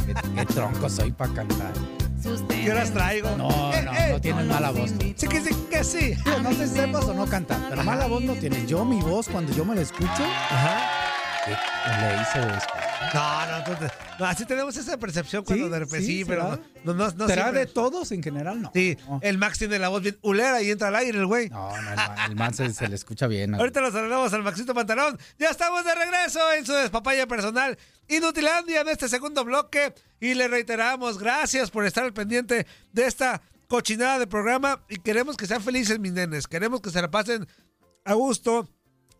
[0.06, 1.72] ¿Qué, qué tronco soy para cantar.
[2.48, 3.30] ¿Qué horas traigo?
[3.36, 4.08] No, no, eh.
[4.12, 4.90] no tienes mala voz.
[5.16, 6.14] Sí que sí, que sí.
[6.42, 8.66] No sé si sepas o no cantar, pero mala voz no tienes.
[8.66, 11.17] Yo, mi voz, cuando yo me la escucho, Ajá.
[11.54, 12.72] ¿Qué le hice esto?
[13.14, 16.50] No, no, entonces, no, así tenemos esa percepción cuando Sí, de repente sí, sí, pero
[16.50, 16.62] ¿será?
[16.84, 17.60] no, no, no ¿Será siempre.
[17.60, 18.60] de todos en general?
[18.60, 18.70] No.
[18.74, 21.48] Sí, No, el Max tiene la voz bien ulera y entra al aire el güey.
[21.48, 23.54] no, no, el, ma- el man se, se le escucha bien.
[23.54, 25.18] Ahorita lo saludamos al Maxito Pantalón.
[25.38, 29.94] Ya estamos de regreso en su despapaya personal Inutilandia en este segundo bloque.
[30.20, 34.82] Y le reiteramos, gracias por estar al pendiente de esta cochinada de programa.
[34.88, 36.46] Y queremos que sean felices, mis nenes.
[36.48, 37.46] Queremos que se la pasen
[38.04, 38.68] a gusto.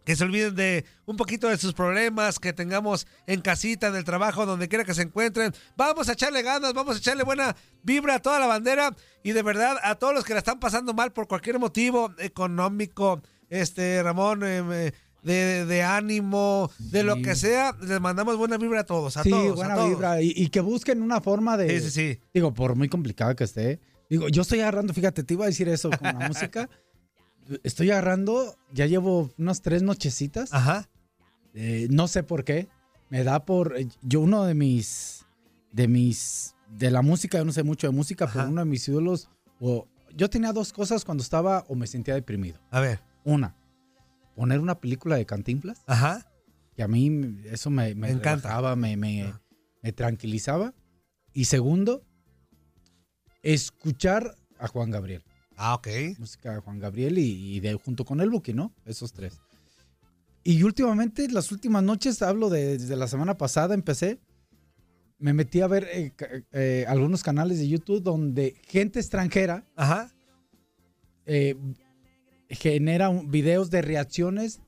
[0.09, 4.05] Que se olviden de un poquito de sus problemas que tengamos en casita, en el
[4.05, 5.53] trabajo, donde quiera que se encuentren.
[5.77, 9.42] Vamos a echarle ganas, vamos a echarle buena vibra a toda la bandera y de
[9.42, 14.40] verdad a todos los que la están pasando mal por cualquier motivo económico, este Ramón,
[14.44, 14.92] eh,
[15.23, 19.29] de, de ánimo, de lo que sea, les mandamos buena vibra a todos, a sí,
[19.29, 19.57] todos.
[19.57, 19.90] buena a todos.
[19.90, 20.23] vibra.
[20.23, 21.68] Y, y que busquen una forma de.
[21.81, 22.21] Sí, sí, sí.
[22.33, 23.79] Digo, por muy complicada que esté.
[24.09, 26.71] Digo, yo estoy agarrando, fíjate, te iba a decir eso con la música.
[27.62, 30.52] Estoy agarrando, ya llevo unas tres nochecitas.
[30.52, 30.88] Ajá.
[31.54, 32.68] Eh, no sé por qué.
[33.11, 33.74] Me da por.
[34.02, 35.24] Yo, uno de mis.
[35.72, 36.54] De mis.
[36.70, 38.34] De la música, yo no sé mucho de música, Ajá.
[38.40, 39.30] pero uno de mis ídolos.
[39.61, 42.58] O, yo tenía dos cosas cuando estaba o me sentía deprimido.
[42.70, 43.00] A ver.
[43.24, 43.56] Una,
[44.34, 46.30] poner una película de Cantinflas, Ajá.
[46.76, 48.48] que a mí eso me, me Me encanta.
[48.48, 50.74] relajaba, me, me tranquilizaba.
[51.32, 52.02] Y segundo,
[53.42, 55.24] escuchar a Juan Gabriel.
[55.61, 55.88] Ah, ok.
[56.18, 58.73] Música de Juan Gabriel y, y de, junto con el Buki, ¿no?
[58.87, 59.40] Esos tres.
[60.44, 64.21] Y últimamente, las últimas noches, hablo de, desde la semana pasada, empecé,
[65.18, 66.12] me metí a ver eh,
[66.53, 70.12] eh, algunos canales de YouTube donde gente extranjera Ajá.
[71.27, 71.57] eh,
[72.49, 74.61] genera un- videos de reacciones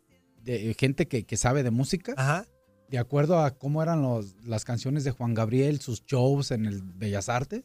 [0.42, 2.46] de gente que, que sabe de música, Ajá.
[2.88, 6.82] de acuerdo a cómo eran los- las canciones de Juan Gabriel, sus shows en el
[6.82, 7.62] Bellas Artes.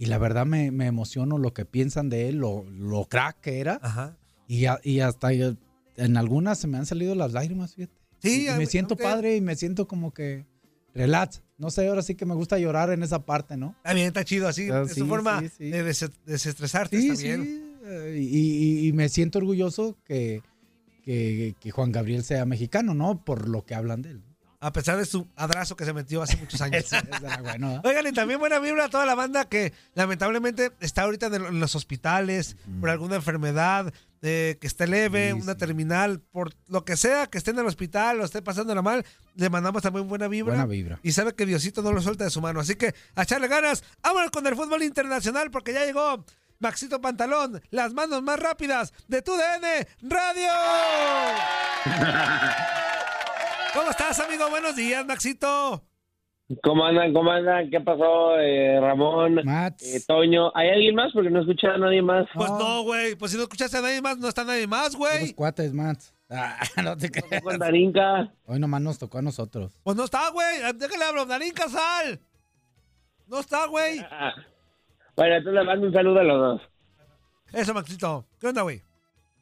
[0.00, 3.60] Y la verdad me, me emociono lo que piensan de él, lo, lo crack que
[3.60, 3.78] era.
[3.82, 4.16] Ajá.
[4.48, 5.56] Y, a- y hasta yo-
[5.96, 7.92] en algunas se me han salido las lágrimas, fíjate.
[8.18, 9.02] Sí, Y a me siento ok.
[9.02, 10.46] padre y me siento como que
[10.94, 11.42] relax.
[11.58, 13.74] No sé, ahora sí que me gusta llorar en esa parte, ¿no?
[13.76, 14.70] Está bien, está chido así.
[14.70, 15.64] Ah, es sí, tu forma sí, sí.
[15.70, 16.98] de des- desestresarte.
[17.16, 17.28] Sí.
[17.28, 20.40] eh, Y, y- y me siento orgulloso que,
[21.04, 23.22] que, que Juan Gabriel sea mexicano, ¿no?
[23.22, 24.22] Por lo que hablan de él.
[24.62, 26.84] A pesar de su adrazo que se metió hace muchos años.
[26.84, 27.80] Ese era bueno, ¿eh?
[27.82, 31.74] Oigan, y también buena vibra a toda la banda que lamentablemente está ahorita en, los
[31.74, 35.58] hospitales por alguna enfermedad, eh, que esté leve, Sí, una sí.
[35.58, 39.48] terminal, por lo que sea, que esté en el hospital o esté pasándola mal, le
[39.48, 40.52] mandamos también buena vibra.
[40.52, 41.00] Buena vibra.
[41.02, 42.60] Y sabe que Diosito no lo suelta de su mano.
[42.60, 43.82] Así que a echarle ganas.
[44.02, 46.22] Vámonos con el fútbol internacional porque ya llegó
[46.58, 50.50] Maxito Pantalón, las manos más rápidas de tu DN Radio.
[53.74, 54.48] ¿Cómo estás, amigo?
[54.50, 55.82] Buenos días, Maxito.
[56.62, 57.12] ¿Cómo andan?
[57.12, 57.70] ¿Cómo andan?
[57.70, 59.40] ¿Qué pasó, eh, Ramón?
[59.44, 59.82] Mats.
[59.84, 61.12] Eh, Toño, ¿hay alguien más?
[61.12, 62.26] Porque no escuché a nadie más.
[62.34, 62.82] Pues No.
[62.82, 63.14] güey.
[63.14, 65.32] Pues si no escuchaste a nadie más, no está nadie más, Los güey.
[65.34, 66.12] cuates, Mats.
[66.28, 67.42] Ah, no te creas.
[67.42, 68.32] Con Darinka.
[68.46, 69.78] Hoy nomás nos tocó a nosotros.
[69.84, 70.58] Pues no está, güey.
[70.74, 72.20] Déjale hablar, Darín Casal.
[73.28, 74.00] No está, güey.
[74.10, 74.32] Ah.
[75.16, 76.62] Bueno, entonces le mando un saludo a los dos.
[77.52, 78.26] Eso, Maxito.
[78.40, 78.82] ¿Qué onda, güey?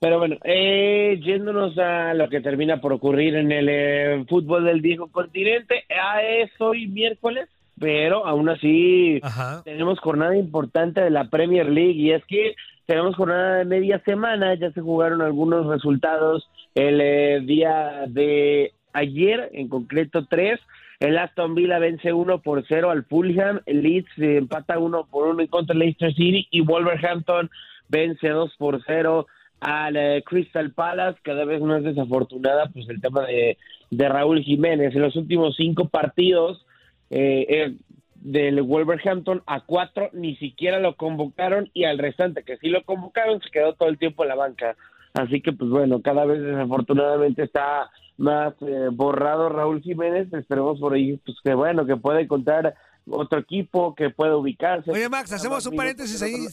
[0.01, 4.81] Pero bueno, eh, yéndonos a lo que termina por ocurrir en el eh, fútbol del
[4.81, 7.49] viejo continente, ah, es hoy miércoles,
[7.81, 9.63] pero aún así Ajá.
[9.65, 12.55] tenemos jornada importante de la Premier League y es que
[12.87, 19.51] tenemos jornada de media semana, ya se jugaron algunos resultados el eh, día de ayer,
[19.53, 20.61] en concreto tres.
[21.01, 25.43] El Aston Villa vence 1 por 0 al Fulham, el Leeds empata 1 por 1
[25.43, 27.51] en contra del Leicester City y Wolverhampton
[27.89, 29.27] vence 2 por 0
[29.61, 33.59] al Crystal Palace, cada vez más desafortunada, pues el tema de,
[33.90, 34.94] de Raúl Jiménez.
[34.94, 36.64] En los últimos cinco partidos
[37.11, 37.77] eh, eh,
[38.16, 43.40] del Wolverhampton a cuatro ni siquiera lo convocaron y al restante que sí lo convocaron
[43.40, 44.77] se quedó todo el tiempo en la banca.
[45.14, 50.33] Así que pues bueno, cada vez desafortunadamente está más eh, borrado Raúl Jiménez.
[50.33, 52.75] Esperemos por ahí pues que bueno, que pueda encontrar
[53.11, 54.90] otro equipo que pueda ubicarse.
[54.90, 56.47] Oye, Max, hacemos un paréntesis ahí.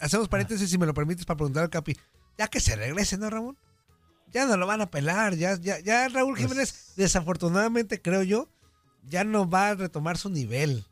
[0.00, 1.94] Hacemos paréntesis, si me lo permites, para preguntar al Capi.
[2.40, 3.58] Ya que se regrese, ¿no, Ramón?
[4.32, 5.34] Ya no lo van a pelar.
[5.34, 8.48] Ya, ya, ya Raúl Pues Jiménez, desafortunadamente, creo yo,
[9.04, 10.86] ya no va a retomar su nivel.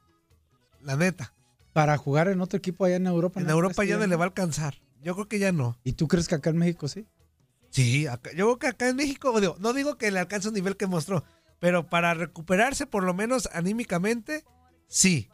[0.83, 1.33] La neta.
[1.73, 3.41] Para jugar en otro equipo allá en Europa.
[3.41, 4.75] En ¿no Europa ya no le va a alcanzar.
[5.01, 5.79] Yo creo que ya no.
[5.85, 7.07] ¿Y tú crees que acá en México sí?
[7.71, 10.55] Sí, acá- yo creo que acá en México, digo, no digo que le alcance un
[10.55, 11.25] nivel que mostró,
[11.61, 14.45] pero para recuperarse, por lo menos anímicamente,
[14.87, 15.31] sí.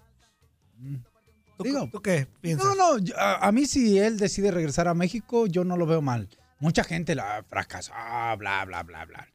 [1.57, 2.77] ¿Tú, Digo, tú qué piensas?
[2.77, 6.03] No, no, a, a mí si él decide regresar a México, yo no lo veo
[6.03, 6.29] mal.
[6.59, 7.93] Mucha gente la fracasó,
[8.39, 9.29] bla, bla, bla, bla.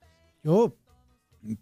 [0.43, 0.75] Yo,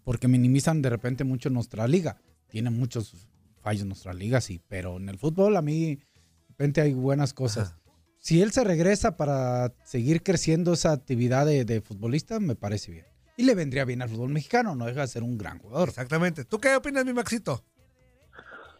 [0.04, 2.20] porque minimizan de repente mucho nuestra liga.
[2.48, 3.28] Tiene muchos
[3.62, 6.06] fallos nuestra liga, sí, pero en el fútbol a mí de
[6.48, 7.74] repente hay buenas cosas.
[8.18, 13.06] Si él se regresa para seguir creciendo esa actividad de, de futbolista, me parece bien.
[13.36, 15.90] Y le vendría bien al fútbol mexicano, no deja de ser un gran jugador.
[15.90, 16.44] Exactamente.
[16.44, 17.64] ¿Tú qué opinas, mi Maxito?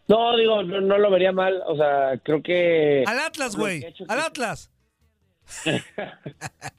[0.09, 1.61] No, digo, no, no lo vería mal.
[1.67, 3.03] O sea, creo que.
[3.07, 3.85] Al Atlas, güey.
[3.85, 4.71] Al que- Atlas.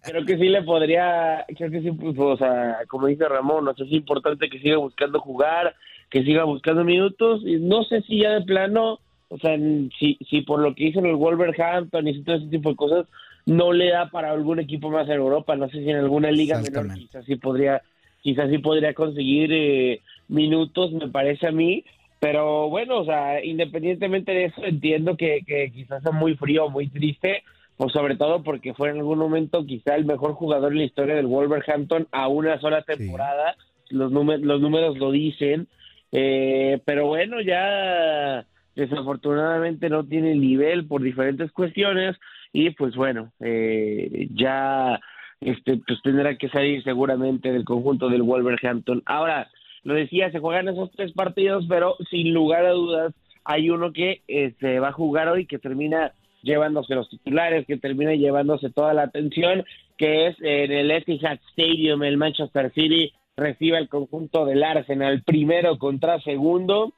[0.02, 1.44] Creo que sí le podría.
[1.56, 4.76] Creo que sí, pues, o sea, como dice Ramón, o sea, es importante que siga
[4.76, 5.74] buscando jugar,
[6.08, 7.42] que siga buscando minutos.
[7.44, 9.56] Y no sé si ya de plano, o sea,
[9.98, 13.06] si, si por lo que hizo en el Wolverhampton y todo ese tipo de cosas,
[13.46, 15.56] no le da para algún equipo más en Europa.
[15.56, 17.82] No sé si en alguna liga menor quizás sí podría,
[18.22, 21.84] quizás sí podría conseguir eh, minutos, me parece a mí.
[22.20, 26.88] Pero bueno, o sea, independientemente de eso, entiendo que, que quizás sea muy frío, muy
[26.88, 27.42] triste,
[27.78, 31.14] pues sobre todo porque fue en algún momento quizá el mejor jugador en la historia
[31.14, 33.56] del Wolverhampton a una sola temporada.
[33.88, 35.66] Los, números, los números lo dicen.
[36.12, 42.16] Eh, pero bueno, ya desafortunadamente no tiene el nivel por diferentes cuestiones
[42.52, 45.00] y pues bueno, eh, ya
[45.40, 49.02] este pues tendrá que salir seguramente del conjunto del Wolverhampton.
[49.06, 49.48] Ahora,
[49.82, 53.14] lo decía, se juegan esos tres partidos, pero sin lugar a dudas
[53.44, 56.12] hay uno que eh, se va a jugar hoy que termina
[56.42, 59.64] llevándose los titulares, que termina llevándose toda la atención,
[59.96, 65.78] que es en el Etihad Stadium, el Manchester City recibe el conjunto del Arsenal primero
[65.78, 66.94] contra segundo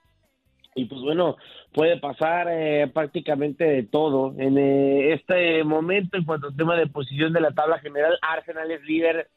[0.74, 1.36] y pues bueno,
[1.72, 4.34] puede pasar eh, prácticamente de todo.
[4.38, 8.70] En eh, este momento, en cuanto al tema de posición de la tabla general, Arsenal
[8.70, 9.28] es líder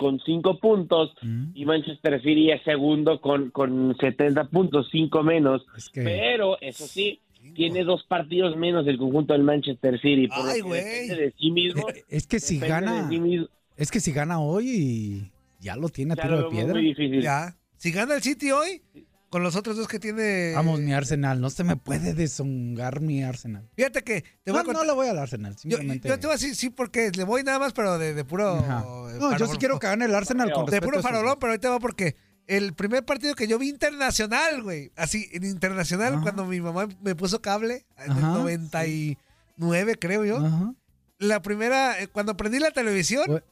[0.00, 1.10] con cinco puntos
[1.54, 5.62] y Manchester City es segundo con, con 70 puntos, cinco menos.
[5.92, 7.20] que- Pero, eso sí,
[7.54, 10.26] tiene dos partidos menos el conjunto del Manchester City.
[10.26, 11.08] Por lo Ay, güey.
[11.08, 11.86] de sí mismo.
[12.08, 13.46] Es que si gana, de sí mismo.
[13.76, 16.72] es que si gana hoy, ya lo tiene a Ya tiro lo de piedra.
[16.72, 17.20] muy difícil.
[17.20, 17.54] Ya.
[17.76, 18.80] Si gana el City hoy,
[19.30, 20.52] con los otros dos que tiene.
[20.54, 23.68] Vamos, mi Arsenal, no se me puede deshongar mi Arsenal.
[23.76, 26.08] Fíjate que te voy No, a no le voy al Arsenal, yo, simplemente.
[26.08, 28.56] yo te voy a decir, sí, porque le voy nada más, pero de, de puro.
[28.56, 28.84] Ajá.
[29.10, 31.70] eh, No, yo sí quiero que gane el Arsenal con De puro farolón, pero ahorita
[31.70, 32.16] va porque
[32.46, 34.90] el primer partido que yo vi internacional, güey.
[34.96, 36.22] Así, en internacional, Ajá.
[36.22, 40.44] cuando mi mamá me puso cable, en Ajá, el 99, creo yo.
[40.44, 40.74] Ajá.
[41.18, 43.42] La primera, eh, cuando prendí la televisión,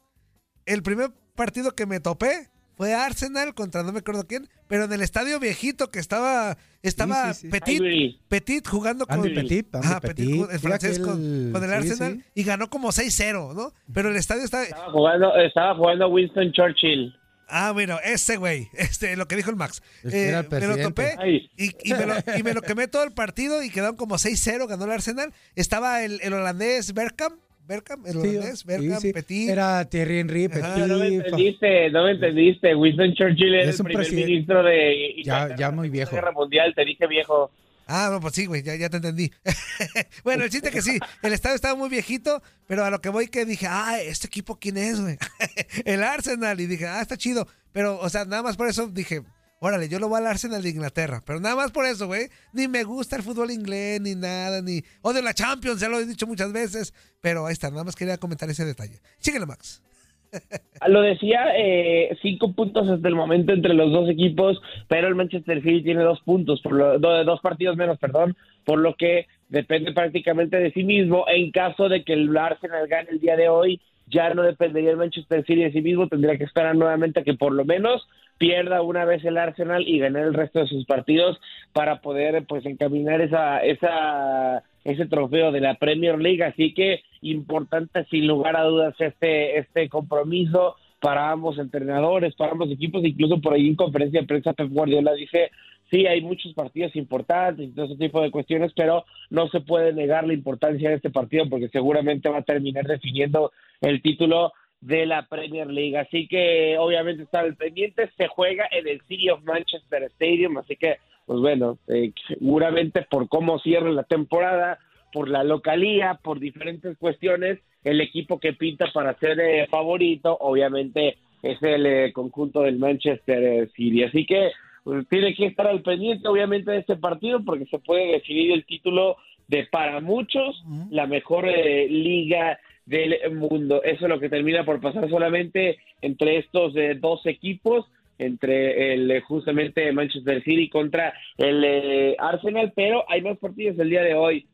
[0.67, 4.93] el primer partido que me topé fue Arsenal contra no me acuerdo quién, pero en
[4.95, 7.49] el estadio viejito que estaba estaba Sí, sí, sí.
[7.51, 8.21] Petit.
[8.29, 11.73] Petit jugando con Andy Petit, Andy Ajá, Petit, con- el francés con, aquel- con el
[11.73, 12.25] Arsenal sí.
[12.35, 13.75] y ganó como 6-0, ¿no?
[13.93, 17.15] Pero el estadio está Estaba jugando, estaba jugando Winston Churchill.
[17.51, 19.83] Ah, bueno, ese güey, este, lo que dijo el Max.
[20.05, 21.51] Es que era el me lo topé y,
[21.83, 24.85] y me lo, y me lo quemé todo el partido y quedaron como 6-0, ganó
[24.85, 25.33] el Arsenal.
[25.57, 28.65] Estaba el, el holandés Bergkamp, Bergkamp, el Sí, holandés,
[29.01, 29.13] sí.
[29.13, 29.51] Petit.
[29.51, 30.75] Era Thierry Henry, Ajá.
[30.75, 30.87] Petit.
[30.89, 32.75] No me entendiste, no me entendiste.
[32.75, 36.11] Winston Churchill era Es el primer presidente- ministro de Ya- ya muy viejo.
[36.17, 37.53] Guerra Mundial, te dije viejo.
[37.87, 39.31] Ah, no, pues sí, güey, ya, ya te entendí.
[40.25, 43.29] bueno, el chiste que sí, el estadio estaba muy viejito, pero a lo que voy
[43.29, 45.17] que dije, ah, ¿este equipo quién es, güey?
[45.87, 46.61] el Arsenal.
[46.61, 47.47] Y dije, ah, está chido.
[47.73, 49.23] Pero, o sea, nada más por eso dije,
[49.61, 51.23] órale, yo lo voy al Arsenal de Inglaterra.
[51.25, 52.29] Pero nada más por eso, güey.
[52.53, 54.83] Ni me gusta el fútbol inglés, ni nada, ni...
[55.03, 56.95] Odio la Champions, ya lo he dicho muchas veces.
[57.21, 59.01] Pero ahí está, nada más quería comentar ese detalle.
[59.19, 59.83] Síguele, Max.
[60.89, 65.63] Lo decía, eh, cinco puntos hasta el momento entre los dos equipos, pero el Manchester
[65.63, 69.93] City tiene dos puntos, por lo, do- dos partidos menos, perdón, por lo que depende
[69.93, 71.25] prácticamente de sí mismo.
[71.29, 73.81] En caso de que el Arsenal gane el día de hoy,
[74.11, 77.35] ya no dependería el Manchester City de sí mismo, tendría que esperar nuevamente a que
[77.35, 78.07] por lo menos
[78.39, 81.41] pierda una vez el Arsenal y ganar el resto de sus partidos
[81.73, 88.05] para poder pues encaminar esa esa ese trofeo de la Premier League, así que importante
[88.11, 93.55] sin lugar a dudas este, este compromiso para ambos entrenadores, para ambos equipos, incluso por
[93.55, 95.51] ahí en conferencia de prensa Pep Guardiola dice,
[95.91, 99.93] sí, hay muchos partidos importantes y todo ese tipo de cuestiones, pero no se puede
[99.93, 105.07] negar la importancia de este partido porque seguramente va a terminar definiendo el título de
[105.07, 105.97] la Premier League.
[105.97, 110.77] Así que obviamente está el pendiente, se juega en el City of Manchester Stadium, así
[110.77, 110.97] que
[111.27, 114.79] pues bueno, eh, seguramente por cómo cierra la temporada,
[115.13, 121.19] por la localía, por diferentes cuestiones, el equipo que pinta para ser eh, favorito, obviamente
[121.43, 124.05] es el eh, conjunto del Manchester City.
[124.05, 124.51] Así que
[124.85, 128.65] pues, tiene que estar al pendiente, obviamente, de este partido, porque se puede decidir el
[128.65, 129.17] título
[129.47, 133.83] de para muchos la mejor eh, liga del mundo.
[133.83, 137.87] Eso es lo que termina por pasar solamente entre estos eh, dos equipos
[138.19, 144.03] entre el justamente Manchester City contra el eh, Arsenal, pero hay más partidos el día
[144.03, 144.47] de hoy.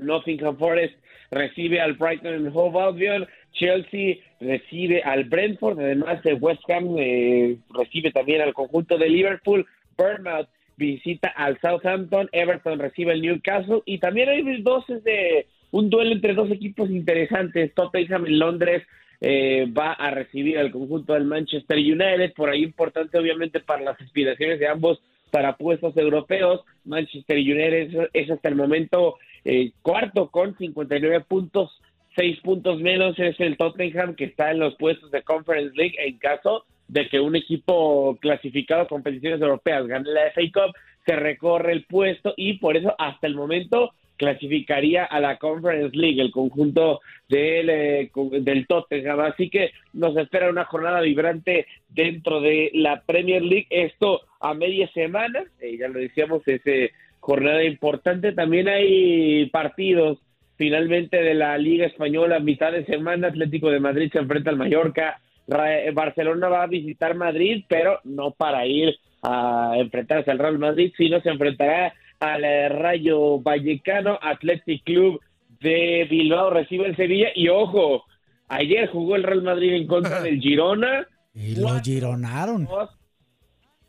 [0.00, 0.94] Nottingham Forest
[1.30, 7.56] recibe al Brighton and Hove Albion, Chelsea recibe al Brentford, además de West Ham eh,
[7.70, 13.82] recibe también al conjunto de Liverpool, Bournemouth visita al Southampton, Everton recibe al Newcastle.
[13.84, 18.82] Y también hay dos de un duelo entre dos equipos interesantes, Tottenham en Londres
[19.20, 24.00] eh, va a recibir al conjunto del Manchester United, por ahí importante obviamente para las
[24.00, 26.62] aspiraciones de ambos para puestos europeos.
[26.84, 31.80] Manchester United es, es hasta el momento eh, cuarto con 59 puntos,
[32.16, 36.18] 6 puntos menos es el Tottenham que está en los puestos de Conference League en
[36.18, 40.74] caso de que un equipo clasificado a competiciones europeas gane la FA Cup,
[41.06, 46.20] se recorre el puesto y por eso hasta el momento clasificaría a la Conference League,
[46.20, 48.10] el conjunto del, eh,
[48.42, 49.20] del Tottenham.
[49.20, 53.66] Así que nos espera una jornada vibrante dentro de la Premier League.
[53.70, 56.90] Esto a media semana, eh, ya lo decíamos, es eh,
[57.20, 58.32] jornada importante.
[58.32, 60.18] También hay partidos
[60.56, 65.18] finalmente de la Liga Española, mitad de semana, Atlético de Madrid se enfrenta al Mallorca,
[65.48, 70.92] Ra- Barcelona va a visitar Madrid, pero no para ir a enfrentarse al Real Madrid,
[70.96, 75.20] sino se enfrentará al eh, Rayo Vallecano, Athletic Club
[75.60, 77.28] de Bilbao recibe el Sevilla.
[77.34, 78.04] Y ojo,
[78.48, 82.68] ayer jugó el Real Madrid en contra del Girona, Y lo gironaron.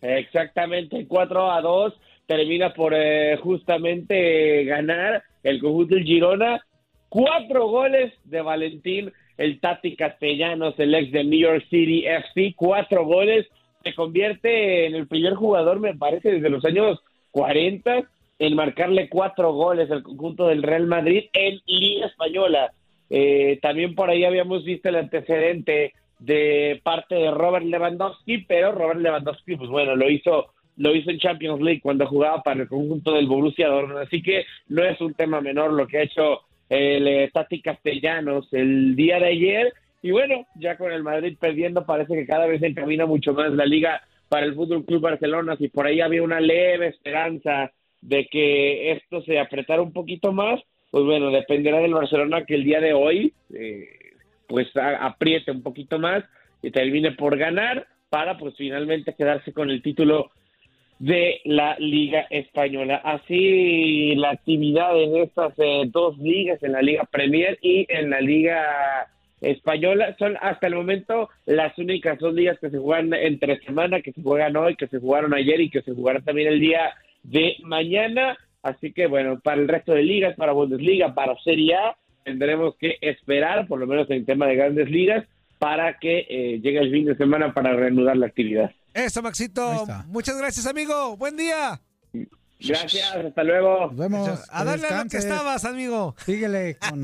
[0.01, 1.93] exactamente 4 a 2,
[2.25, 6.65] termina por eh, justamente ganar el conjunto del Girona,
[7.09, 13.05] cuatro goles de Valentín, el Tati Castellanos, el ex de New York City FC, cuatro
[13.05, 13.47] goles,
[13.83, 16.99] se convierte en el primer jugador, me parece, desde los años
[17.31, 18.07] 40
[18.41, 22.71] en marcarle cuatro goles al conjunto del Real Madrid en Liga Española.
[23.09, 28.99] Eh, también por ahí habíamos visto el antecedente de parte de Robert Lewandowski, pero Robert
[28.99, 33.13] Lewandowski, pues bueno, lo hizo lo hizo en Champions League cuando jugaba para el conjunto
[33.13, 37.07] del Borussia Dortmund, así que no es un tema menor lo que ha hecho el
[37.07, 39.73] eh, Tati Castellanos el día de ayer.
[40.01, 43.51] Y bueno, ya con el Madrid perdiendo parece que cada vez se encamina mucho más
[43.51, 47.71] la liga para el Fútbol Club Barcelona, si por ahí había una leve esperanza
[48.01, 50.59] de que esto se apretara un poquito más,
[50.89, 53.87] pues bueno, dependerá del Barcelona que el día de hoy eh,
[54.47, 56.23] pues apriete un poquito más
[56.63, 60.31] y termine por ganar para pues finalmente quedarse con el título
[61.01, 63.01] de la Liga Española.
[63.03, 68.21] Así la actividad en estas eh, dos ligas, en la Liga Premier y en la
[68.21, 69.07] Liga
[69.41, 74.11] Española, son hasta el momento las únicas dos ligas que se juegan entre semana, que
[74.11, 76.93] se juegan hoy, que se jugaron ayer y que se jugarán también el día
[77.23, 78.37] de mañana.
[78.61, 82.97] Así que bueno, para el resto de ligas, para Bundesliga, para Serie A, tendremos que
[83.01, 85.25] esperar, por lo menos en tema de grandes ligas,
[85.57, 88.71] para que eh, llegue el fin de semana para reanudar la actividad.
[88.93, 89.85] Eso, Maxito.
[90.07, 91.15] Muchas gracias, amigo.
[91.17, 91.81] Buen día.
[92.59, 93.87] Gracias, hasta luego.
[93.87, 94.29] Nos vemos.
[94.51, 96.15] A darle a lo que estabas, amigo.
[96.25, 97.03] Síguele con.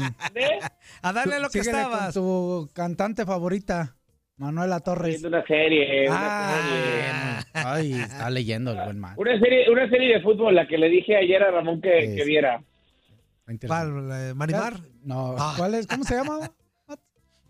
[1.02, 2.14] A darle a lo que síguele estabas.
[2.14, 3.96] Con tu cantante favorita,
[4.38, 5.20] Manuela Torres.
[5.20, 9.16] Viendo una serie, una Ah, Ay, está leyendo el buen man.
[9.18, 12.24] Una serie, una serie de fútbol, la que le dije ayer a Ramón que, que
[12.24, 12.62] viera.
[13.66, 14.12] ¿Cuál?
[14.12, 14.80] eh, ¿Marimar?
[15.04, 15.54] No, Ah.
[15.58, 15.88] ¿cuál es?
[15.88, 16.52] ¿Cómo se llama?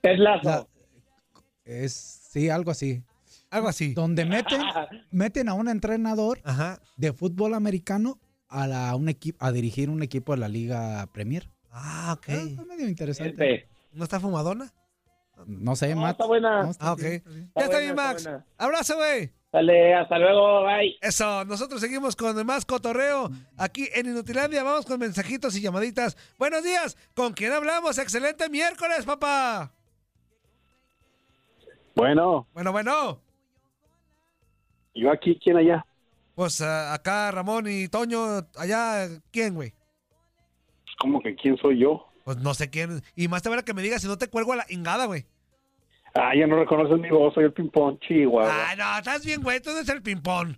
[0.01, 0.69] Ted Lasso.
[1.65, 1.93] Es,
[2.31, 3.03] sí, algo así.
[3.49, 3.93] Algo así.
[3.93, 4.61] Donde meten,
[5.11, 6.39] meten a un entrenador
[6.97, 8.19] de fútbol americano
[8.49, 11.49] a, la, un equipo, a dirigir un equipo de la Liga Premier.
[11.71, 12.27] Ah, ok.
[12.29, 13.67] Está medio interesante.
[13.93, 14.73] ¿No está fumadona?
[15.45, 16.11] No sé, No, Matt.
[16.13, 16.63] está buena.
[16.63, 16.99] No, está Ah, ok.
[17.01, 17.43] bien, Ya está bien.
[17.53, 18.45] está buena, bien, está Max.
[18.57, 19.31] Abrazo, güey.
[19.51, 20.95] Dale, hasta luego, bye.
[21.01, 24.61] Eso, nosotros seguimos con más cotorreo aquí en Inutilandia.
[24.63, 26.17] Vamos con mensajitos y llamaditas.
[26.37, 27.97] Buenos días, ¿con quién hablamos?
[27.97, 29.71] Excelente miércoles, papá.
[31.95, 33.21] Bueno, Bueno, bueno.
[34.99, 35.85] Yo aquí, ¿quién allá?
[36.35, 38.19] Pues ah, acá Ramón y Toño,
[38.55, 39.73] allá, ¿quién, güey?
[40.99, 42.07] ¿Cómo que quién soy yo?
[42.23, 43.01] Pues no sé quién.
[43.15, 45.25] Y más te vale que me digas si no te cuelgo a la ingada, güey.
[46.13, 48.51] Ah, ya no reconoces mi voz, soy el ping-pong, chihuahua.
[48.51, 49.61] Ah, no, estás bien, güey.
[49.61, 50.55] Tú eres el ping-pong.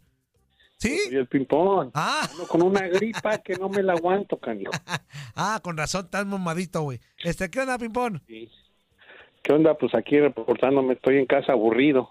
[0.77, 0.97] ¿Sí?
[0.97, 1.91] Soy el ping-pong.
[1.93, 2.27] Ah.
[2.31, 4.71] Ando con una gripa que no me la aguanto, canijo.
[5.35, 6.99] Ah, con razón, estás mamadito, güey.
[7.23, 8.19] Este, ¿qué onda, ping-pong?
[8.27, 9.77] ¿Qué onda?
[9.77, 12.09] Pues aquí reportándome, estoy en casa aburrido.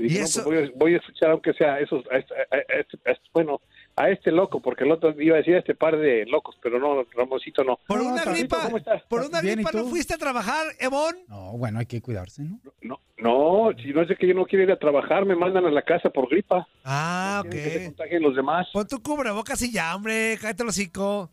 [0.00, 0.44] Y dije, ¿Y no, eso?
[0.44, 3.12] pues voy, a, voy a escuchar aunque sea esos, a este, a- a este- a
[3.12, 3.60] este- bueno,
[3.96, 6.78] a este loco, porque el otro iba a decir a este par de locos, pero
[6.78, 7.78] no, Ramoncito no.
[7.86, 9.02] Por una gripa, ¿cómo estás?
[9.02, 11.14] por una Bien, ¿y gripa no fuiste a trabajar, Evon.
[11.28, 12.42] No, bueno, hay que cuidarse,
[12.82, 12.98] ¿no?
[13.18, 15.70] No, si no es de que yo no quiero ir a trabajar, me mandan a
[15.70, 16.66] la casa por gripa.
[16.84, 17.84] Ah, Quieren que se ok.
[17.96, 18.68] contagien los demás.
[18.72, 20.38] Pon tu cubrebocas y ya, hombre.
[20.40, 21.28] Cállate el hocico.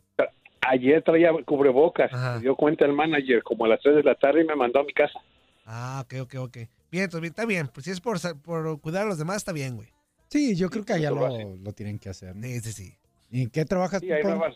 [0.70, 4.42] Ayer traía cubrebocas, se dio cuenta el manager como a las 3 de la tarde
[4.42, 5.18] y me mandó a mi casa.
[5.70, 6.58] Ah, ok, ok, ok.
[6.90, 7.68] Bien, entonces, bien, está bien.
[7.68, 9.90] Pues si es por, por cuidar a los demás, está bien, güey.
[10.30, 12.36] Sí, yo creo que allá lo lo, tienen que hacer.
[12.36, 12.42] ¿no?
[12.48, 12.98] Sí, sí, sí.
[13.30, 14.56] ¿Y en qué trabajas, Sí, ahí me vas.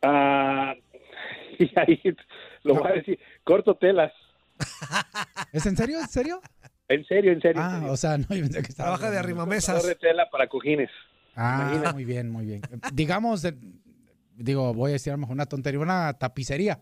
[0.00, 0.74] Ah,
[1.58, 2.00] y ahí
[2.62, 4.12] lo voy a decir, corto telas.
[5.52, 6.00] ¿Es en serio?
[6.00, 6.40] ¿En serio?
[6.88, 7.60] En serio, en serio.
[7.60, 7.92] en Ah, serio.
[7.92, 8.88] o sea, no, yo pensé que estaba...
[8.96, 9.86] Trabaja de arrimamesas.
[9.86, 10.90] de tela para cojines.
[11.36, 12.62] Ah, muy bien, muy bien.
[12.94, 13.54] Digamos, eh,
[14.34, 16.80] digo, voy a decir a lo mejor una tontería, una tapicería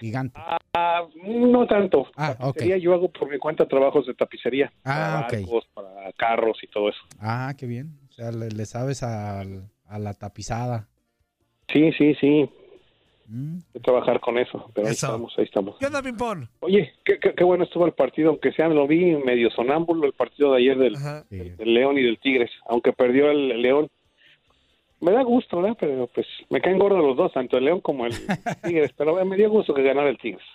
[0.00, 0.38] gigante.
[0.74, 2.08] Ah, no tanto.
[2.16, 2.36] Ah,
[2.80, 4.72] Yo hago por mi cuenta trabajos de tapicería.
[4.84, 5.32] Ah, para ok.
[5.32, 7.00] barcos, para carros y todo eso.
[7.20, 7.98] Ah, qué bien.
[8.08, 10.88] O sea, le, le sabes al- a la tapizada.
[11.72, 12.48] Sí, sí, sí.
[13.26, 13.56] Mm.
[13.72, 15.06] Voy a trabajar con eso, pero ahí Eso.
[15.06, 15.76] estamos, ahí estamos.
[15.78, 16.46] ¿Qué onda, ping-pong?
[16.60, 20.12] Oye, qué, qué- qué bueno estuvo el partido, aunque sea lo vi medio sonámbulo el
[20.12, 20.96] partido de ayer del.
[21.30, 21.38] Sí.
[21.56, 23.88] del León y del Tigres, aunque perdió el León.
[25.04, 25.76] Me da gusto, ¿verdad?
[25.78, 28.12] Pero pues me caen gordos los dos, tanto el León como el
[28.64, 30.46] Tigres, pero me dio gusto que ganara el Tigres.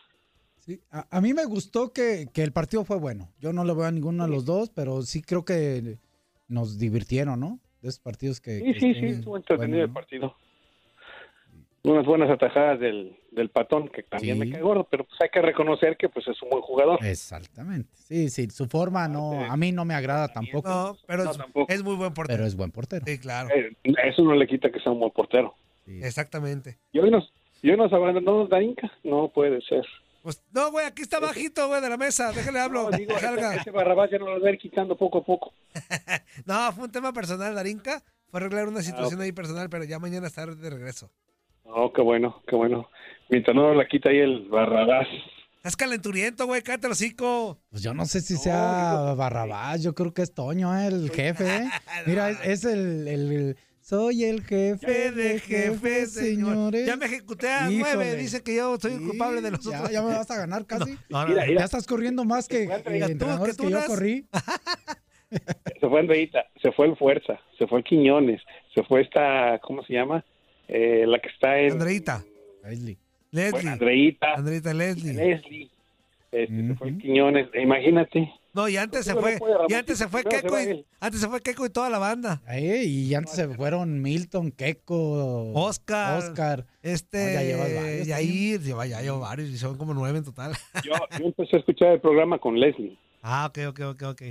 [0.57, 3.29] Sí, a, a mí me gustó que, que el partido fue bueno.
[3.39, 5.99] Yo no le voy a ninguno de los dos, pero sí creo que
[6.47, 7.59] nos divirtieron, ¿no?
[7.83, 8.57] De esos partidos que...
[8.57, 10.35] Sí, que sí, sí, estuvo entretenido el partido.
[11.91, 14.39] Unas buenas atajadas del, del patón, que también Sí.
[14.45, 16.99] me cae gordo, pero pues hay que reconocer que pues es un buen jugador.
[17.03, 17.89] Exactamente.
[17.95, 21.37] Sí, sí, su forma no, a mí no me agrada tampoco, No, pero No, es,
[21.37, 21.73] tampoco.
[21.73, 22.37] es muy buen portero.
[22.37, 23.03] pero es buen portero.
[23.07, 23.49] Sí, claro.
[23.55, 25.55] Eh, eso no le quita que sea un buen portero.
[25.85, 25.99] Sí.
[26.03, 26.77] Exactamente.
[26.91, 27.33] ¿Y hoy nos,
[27.63, 28.91] y hoy nos abandonó Darinka?
[29.03, 29.83] No puede ser.
[30.21, 32.31] Pues, no, güey, aquí está bajito, güey, de la mesa.
[32.33, 32.91] Déjale hablo.
[32.91, 33.51] No, digo, salga.
[33.53, 35.53] ese, ese Barrabás ya no lo va a ir quitando poco a poco.
[36.45, 38.03] No, fue un tema personal, Darinka.
[38.29, 41.09] Fue arreglar Ah, una situación ahí personal, pero ya mañana está de regreso.
[41.69, 42.89] No, qué bueno, qué bueno.
[43.29, 45.07] Mientras no la quita ahí el Barrabás.
[45.57, 47.59] Estás calenturiento, güey, cállate el hocico.
[47.69, 50.87] Pues yo no sé si sea Barrabás, yo creo que es Toño, ¿eh?
[50.87, 51.45] el jefe.
[51.57, 51.69] ¿eh?
[52.07, 56.85] Mira, es, es el, el- el- Soy el jefe de jefes, señores.
[56.85, 57.93] Ya me ejecuté a Híjole.
[57.95, 58.15] nueve.
[58.17, 59.91] Dice que yo soy el Sí, culpable de los ya, otros.
[59.91, 60.91] ya me vas a ganar casi.
[61.09, 61.47] No, no, Mira, no.
[61.47, 61.59] mira.
[61.61, 64.27] Ya estás corriendo más que, que tú, que tú que yo corrí.
[65.79, 68.41] Se fue Andreita, se fue el Fuerza, se fue el Quiñones,
[68.73, 70.25] se fue esta, ¿cómo se llama?
[70.69, 71.73] Eh, la que está en...
[71.73, 72.23] Andreita.
[72.63, 72.97] Leslie.
[73.31, 73.51] Leslie.
[73.51, 75.13] Bueno, Andreita, Andreita Leslie.
[75.13, 75.69] Leslie.
[76.31, 76.97] Este, Se fue.
[76.97, 78.31] Quiñones, imagínate.
[78.53, 79.39] No, y antes se no fue.
[79.67, 80.85] Y antes se fue no, se va y-.
[80.99, 82.41] Antes se fue Keiko y toda la banda.
[82.49, 86.19] Eh, y antes se fueron Milton, Keiko, Oscar.
[86.19, 86.65] Oscar.
[86.83, 87.17] Este.
[87.17, 88.61] No, ya llevas varios, Yair.
[88.61, 89.49] Lleva, ya llevo varios.
[89.49, 90.53] Y son como nueve en total.
[90.83, 92.97] Yo, yo empecé a escuchar el programa con Leslie.
[93.21, 94.21] Ah, ok, ok, ok, ok.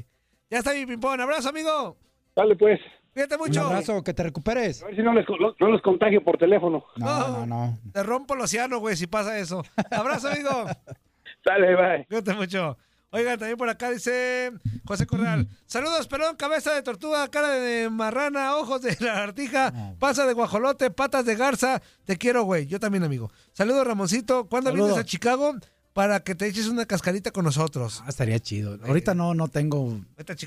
[0.51, 1.21] Ya está mi ping-pong.
[1.21, 1.97] Abrazo, amigo.
[2.35, 2.81] Dale pues,
[3.13, 3.67] Cuídate Un mucho.
[3.67, 4.83] abrazo, que te recuperes.
[4.83, 5.27] a ver si no les,
[5.59, 6.85] no contagio por teléfono.
[6.97, 7.79] No, no, no.
[7.93, 9.63] Te rompo el océano, güey, si pasa eso.
[9.91, 10.51] Abrazo, amigo.
[11.45, 12.07] Dale, bye.
[12.07, 12.77] Cuídate mucho.
[13.11, 14.53] Oigan, también por acá dice
[14.85, 15.49] José Corral.
[15.65, 21.25] Saludos, pelón, cabeza de tortuga, cara de marrana, ojos de lagartija, panza de guajolote, patas
[21.25, 21.81] de garza.
[22.05, 22.67] Te quiero, güey.
[22.67, 23.31] Yo también, amigo.
[23.53, 24.47] Saludos, Ramoncito.
[24.49, 24.89] ¿Cuándo Saludos.
[24.91, 25.55] vienes a Chicago
[25.99, 28.05] para que te eches una cascarita con nosotros?
[28.07, 28.79] Ah, estaría chido.
[28.87, 30.01] Ahorita no, no tengo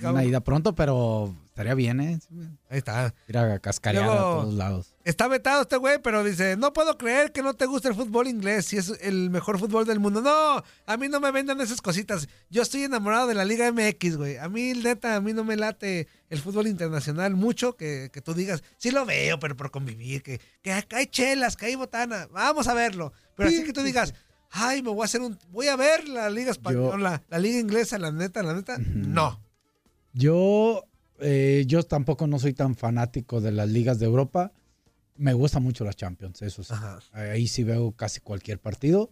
[0.10, 2.20] una ida pronto, pero estaría bien, ¿eh?
[2.70, 3.14] Ahí está.
[3.28, 4.96] Ir a cascarear Luego- a todos lados.
[5.04, 8.30] Está vetado este güey, pero dice, no puedo creer que no te guste el fútbol
[8.30, 10.22] inglés si es el mejor fútbol del mundo.
[10.22, 12.30] No, a mí no me vendan esas cositas.
[12.50, 14.38] Yo estoy enamorado de la Liga MX, güey.
[14.38, 18.34] A mí, neta, a mí no me late el fútbol internacional mucho que, que tú
[18.34, 22.30] digas, sí lo veo, pero por convivir, que, que hay chelas, que hay botana.
[22.32, 23.12] Vamos a verlo.
[23.36, 24.14] Pero Sí, así que tú digas,
[24.52, 25.38] ay, me voy a hacer un...
[25.50, 28.78] Voy a ver la Liga Española, la Liga Inglesa, la neta, la neta.
[28.78, 29.42] No.
[30.14, 30.86] Yo,
[31.20, 34.52] eh, yo tampoco no soy tan fanático de las ligas de Europa.
[35.16, 36.74] Me gustan mucho las Champions, eso sí.
[36.74, 37.00] Ajá.
[37.14, 39.12] Ahí sí veo casi cualquier partido.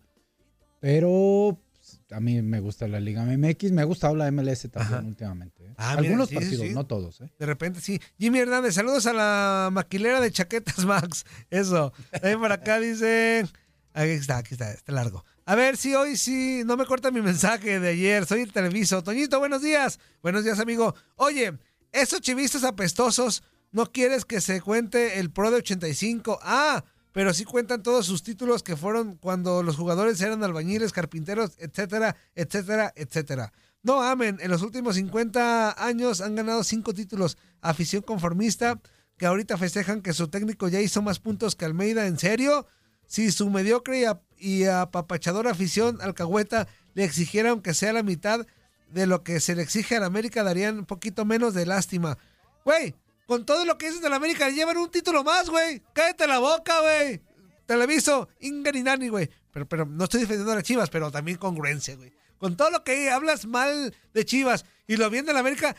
[0.79, 3.71] Pero pues, a mí me gusta la Liga MX.
[3.71, 5.07] Me ha gustado la MLS también Ajá.
[5.07, 5.65] últimamente.
[5.65, 5.73] ¿eh?
[5.77, 6.73] Ah, Algunos sí, partidos, sí.
[6.73, 7.21] no todos.
[7.21, 7.29] ¿eh?
[7.37, 7.99] De repente sí.
[8.17, 11.25] Jimmy Hernández, saludos a la maquilera de chaquetas Max.
[11.49, 11.93] Eso.
[12.11, 13.45] También por acá dice.
[13.93, 15.25] Aquí está, aquí está, está largo.
[15.45, 18.25] A ver si hoy sí no me corta mi mensaje de ayer.
[18.25, 19.03] Soy el televiso.
[19.03, 19.99] Toñito, buenos días.
[20.21, 20.93] Buenos días, amigo.
[21.15, 21.57] Oye,
[21.91, 26.39] esos chivistas apestosos, ¿no quieres que se cuente el pro de 85?
[26.43, 31.51] Ah, pero sí cuentan todos sus títulos que fueron cuando los jugadores eran albañiles, carpinteros,
[31.57, 33.51] etcétera, etcétera, etcétera.
[33.81, 37.37] No amen, en los últimos 50 años han ganado cinco títulos.
[37.61, 38.79] Afición conformista,
[39.17, 42.05] que ahorita festejan que su técnico ya hizo más puntos que Almeida.
[42.05, 42.67] ¿En serio?
[43.09, 48.45] Si su mediocre y, ap- y apapachadora afición alcahueta le exigiera aunque sea la mitad
[48.91, 52.17] de lo que se le exige a la América, darían un poquito menos de lástima.
[52.63, 52.95] Güey,
[53.27, 55.81] con todo lo que dices de la América, llevan un título más, güey.
[55.93, 57.19] Cállate la boca, güey.
[57.65, 59.29] Televiso, Ingarinani, güey.
[59.51, 62.13] Pero, pero no estoy defendiendo a las Chivas, pero también congruencia, güey.
[62.37, 65.75] Con todo lo que hablas mal de Chivas y lo bien de la América,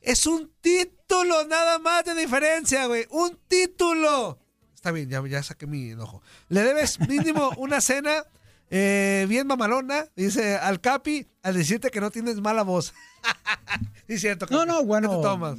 [0.00, 3.06] es un título nada más de diferencia, güey.
[3.10, 4.38] Un título.
[4.80, 6.22] Está bien, ya, ya saqué mi enojo.
[6.48, 8.24] Le debes mínimo una cena
[8.70, 12.94] eh, bien mamalona, dice al Capi, al decirte que no tienes mala voz.
[14.08, 14.46] sí, cierto.
[14.50, 15.10] No, no, bueno.
[15.10, 15.58] ¿Qué te tomas?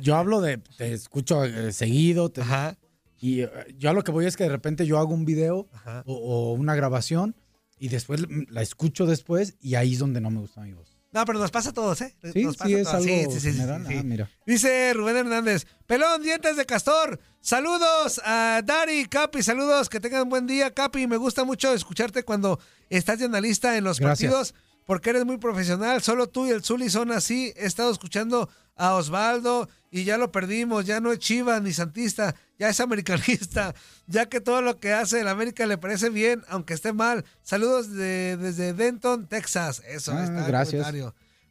[0.00, 2.30] Yo hablo de, te escucho eh, seguido.
[2.30, 2.40] te-
[3.20, 5.68] Y eh, yo a lo que voy es que de repente yo hago un video
[6.06, 7.36] o, o una grabación
[7.78, 10.93] y después la escucho después y ahí es donde no me gusta mi voz.
[11.14, 12.14] No, pero nos pasa a todos, ¿eh?
[12.32, 12.94] Sí, Nos pasa sí, a es todos.
[12.96, 13.86] algo Sí, sí, sí, general.
[13.88, 14.30] Ah, mira.
[14.46, 17.20] Dice Rubén Hernández, pelón, dientes de castor.
[17.40, 21.06] Saludos a Dari, Capi, saludos, que tengan buen día, Capi.
[21.06, 22.58] Me gusta mucho escucharte cuando
[22.90, 24.32] estás de analista en los Gracias.
[24.32, 24.54] partidos,
[24.86, 26.02] porque eres muy profesional.
[26.02, 27.52] Solo tú y el Zuli son así.
[27.56, 30.84] He estado escuchando a Osvaldo y ya lo perdimos.
[30.84, 33.74] Ya no es Chivas ni Santista, ya es americanista.
[34.06, 37.24] Ya que todo lo que hace el América le parece bien, aunque esté mal.
[37.42, 39.80] Saludos de- desde Denton, Texas.
[39.88, 40.86] Eso, Ah, está el gracias.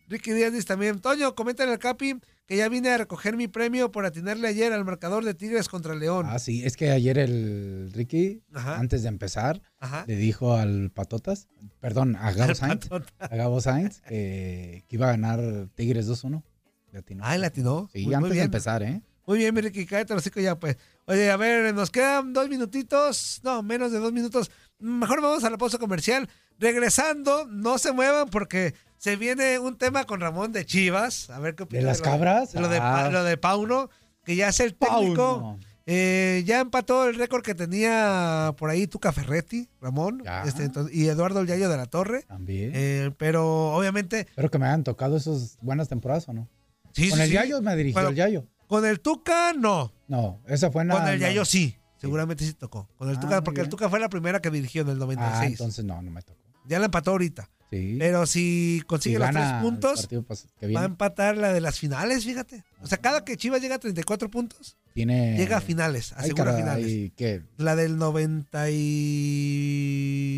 [0.08, 3.91] Ricky Díaz dice también, Toño, coméntale al Capi que ya vine a recoger mi premio
[3.91, 6.26] por atinarle ayer al marcador de Tigres contra León.
[6.30, 8.78] Ah, sí, es que ayer el Ricky, Ajá.
[8.80, 10.04] antes de empezar, Ajá.
[10.08, 11.48] le dijo al Patotas,
[11.80, 12.89] perdón, a Gabo Sainz,
[13.20, 15.39] a Gabo Sainz, que, que iba a ganar
[15.76, 16.44] Tigres 2-1.
[16.91, 17.24] Le atinó.
[17.26, 17.89] Ah, le atinó.
[17.91, 19.02] Sí, Muy- muy antes de empezar, ¿eh?
[19.26, 20.76] Muy bien, mi Ricky, cállate los ya pues.
[21.06, 24.52] Oye, a ver, nos quedan dos minutitos, no, menos de dos minutos.
[24.84, 26.28] Mejor vamos a la pausa comercial.
[26.60, 31.30] Regresando, no se muevan porque se viene un tema con Ramón de Chivas.
[31.30, 31.82] A ver qué opina.
[31.82, 32.54] ¿De las cabras?
[32.54, 33.10] lo, de, Ah.
[33.12, 33.90] lo de Pauno,
[34.24, 35.40] que ya es el técnico.
[35.40, 35.60] Pauno.
[35.86, 41.08] Eh, ya empató el récord que tenía por ahí Tuca Ferretti, Ramón, este, entonces- y
[41.10, 42.24] Eduardo El Yayo de la Torre.
[42.24, 42.72] También.
[42.74, 44.22] Eh, pero obviamente.
[44.22, 46.48] Espero que me hayan tocado esas buenas temporadas o no.
[46.94, 47.36] Sí, Con sí, el sí.
[47.36, 48.48] Yayo me dirigió Bueno, el Yayo.
[48.68, 49.92] Con el Tuca, no.
[50.08, 51.20] No, esa fue en Con el.
[51.20, 51.76] Yayo sí.
[52.04, 52.88] Seguramente sí tocó.
[52.97, 53.72] Con el Ah, Tuca, porque el bien.
[53.72, 55.39] Tuca fue la primera que dirigió en el 96.
[55.41, 56.39] Ah, entonces no, no me tocó.
[56.68, 57.49] Ya la empató ahorita.
[57.72, 57.95] Sí.
[57.97, 61.80] Pero si consigue Si los tres el puntos, que va a empatar la de las
[61.80, 62.64] finales, fíjate.
[62.82, 65.36] O sea, cada que Chivas llega a 34 puntos, Tiene...
[65.38, 67.12] llega a finales, Ay, asegura caray, finales.
[67.16, 67.41] ¿qué?
[67.58, 67.97] La del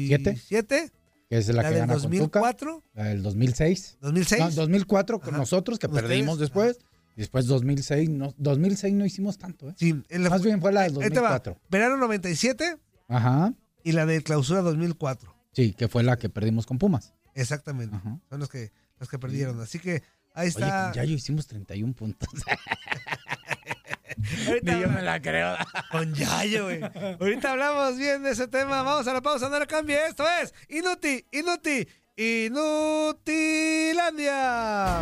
[0.06, 0.92] 97.
[1.30, 2.74] Que es la, La que del gana con 2004.
[2.76, 2.88] Tuca.
[2.94, 3.98] La del 2006.
[4.00, 4.40] 2006.
[4.40, 5.38] No, 2004 con Ajá.
[5.38, 6.78] nosotros, que Con perdimos después.
[6.78, 8.10] Y después 2006.
[8.10, 9.76] No, 2006 no hicimos tanto, ¿eh?
[9.78, 10.90] Sí, en la- Más bien fue la va.
[10.90, 11.58] 2004.
[11.70, 13.54] Verano 97 Ajá.
[13.84, 15.34] y la de clausura 2004.
[15.54, 17.14] Sí, que fue la que perdimos con Pumas.
[17.34, 17.96] Exactamente.
[18.30, 19.60] Son los que, los que perdieron.
[19.62, 20.04] Así que
[20.34, 20.86] ahí Oye, está.
[20.86, 22.30] con Yayo hicimos 31 puntos.
[24.48, 25.56] Ahorita Ni yo me la creo.
[25.92, 26.82] Con Yayo, güey.
[27.20, 28.82] Ahorita hablamos bien de ese tema.
[28.84, 29.98] Vamos a la pausa, no le cambie.
[30.08, 31.86] Esto es Inuti, Inuti,
[32.18, 35.02] Inutilandia.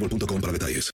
[0.01, 0.89] boostmobile.com para detalles.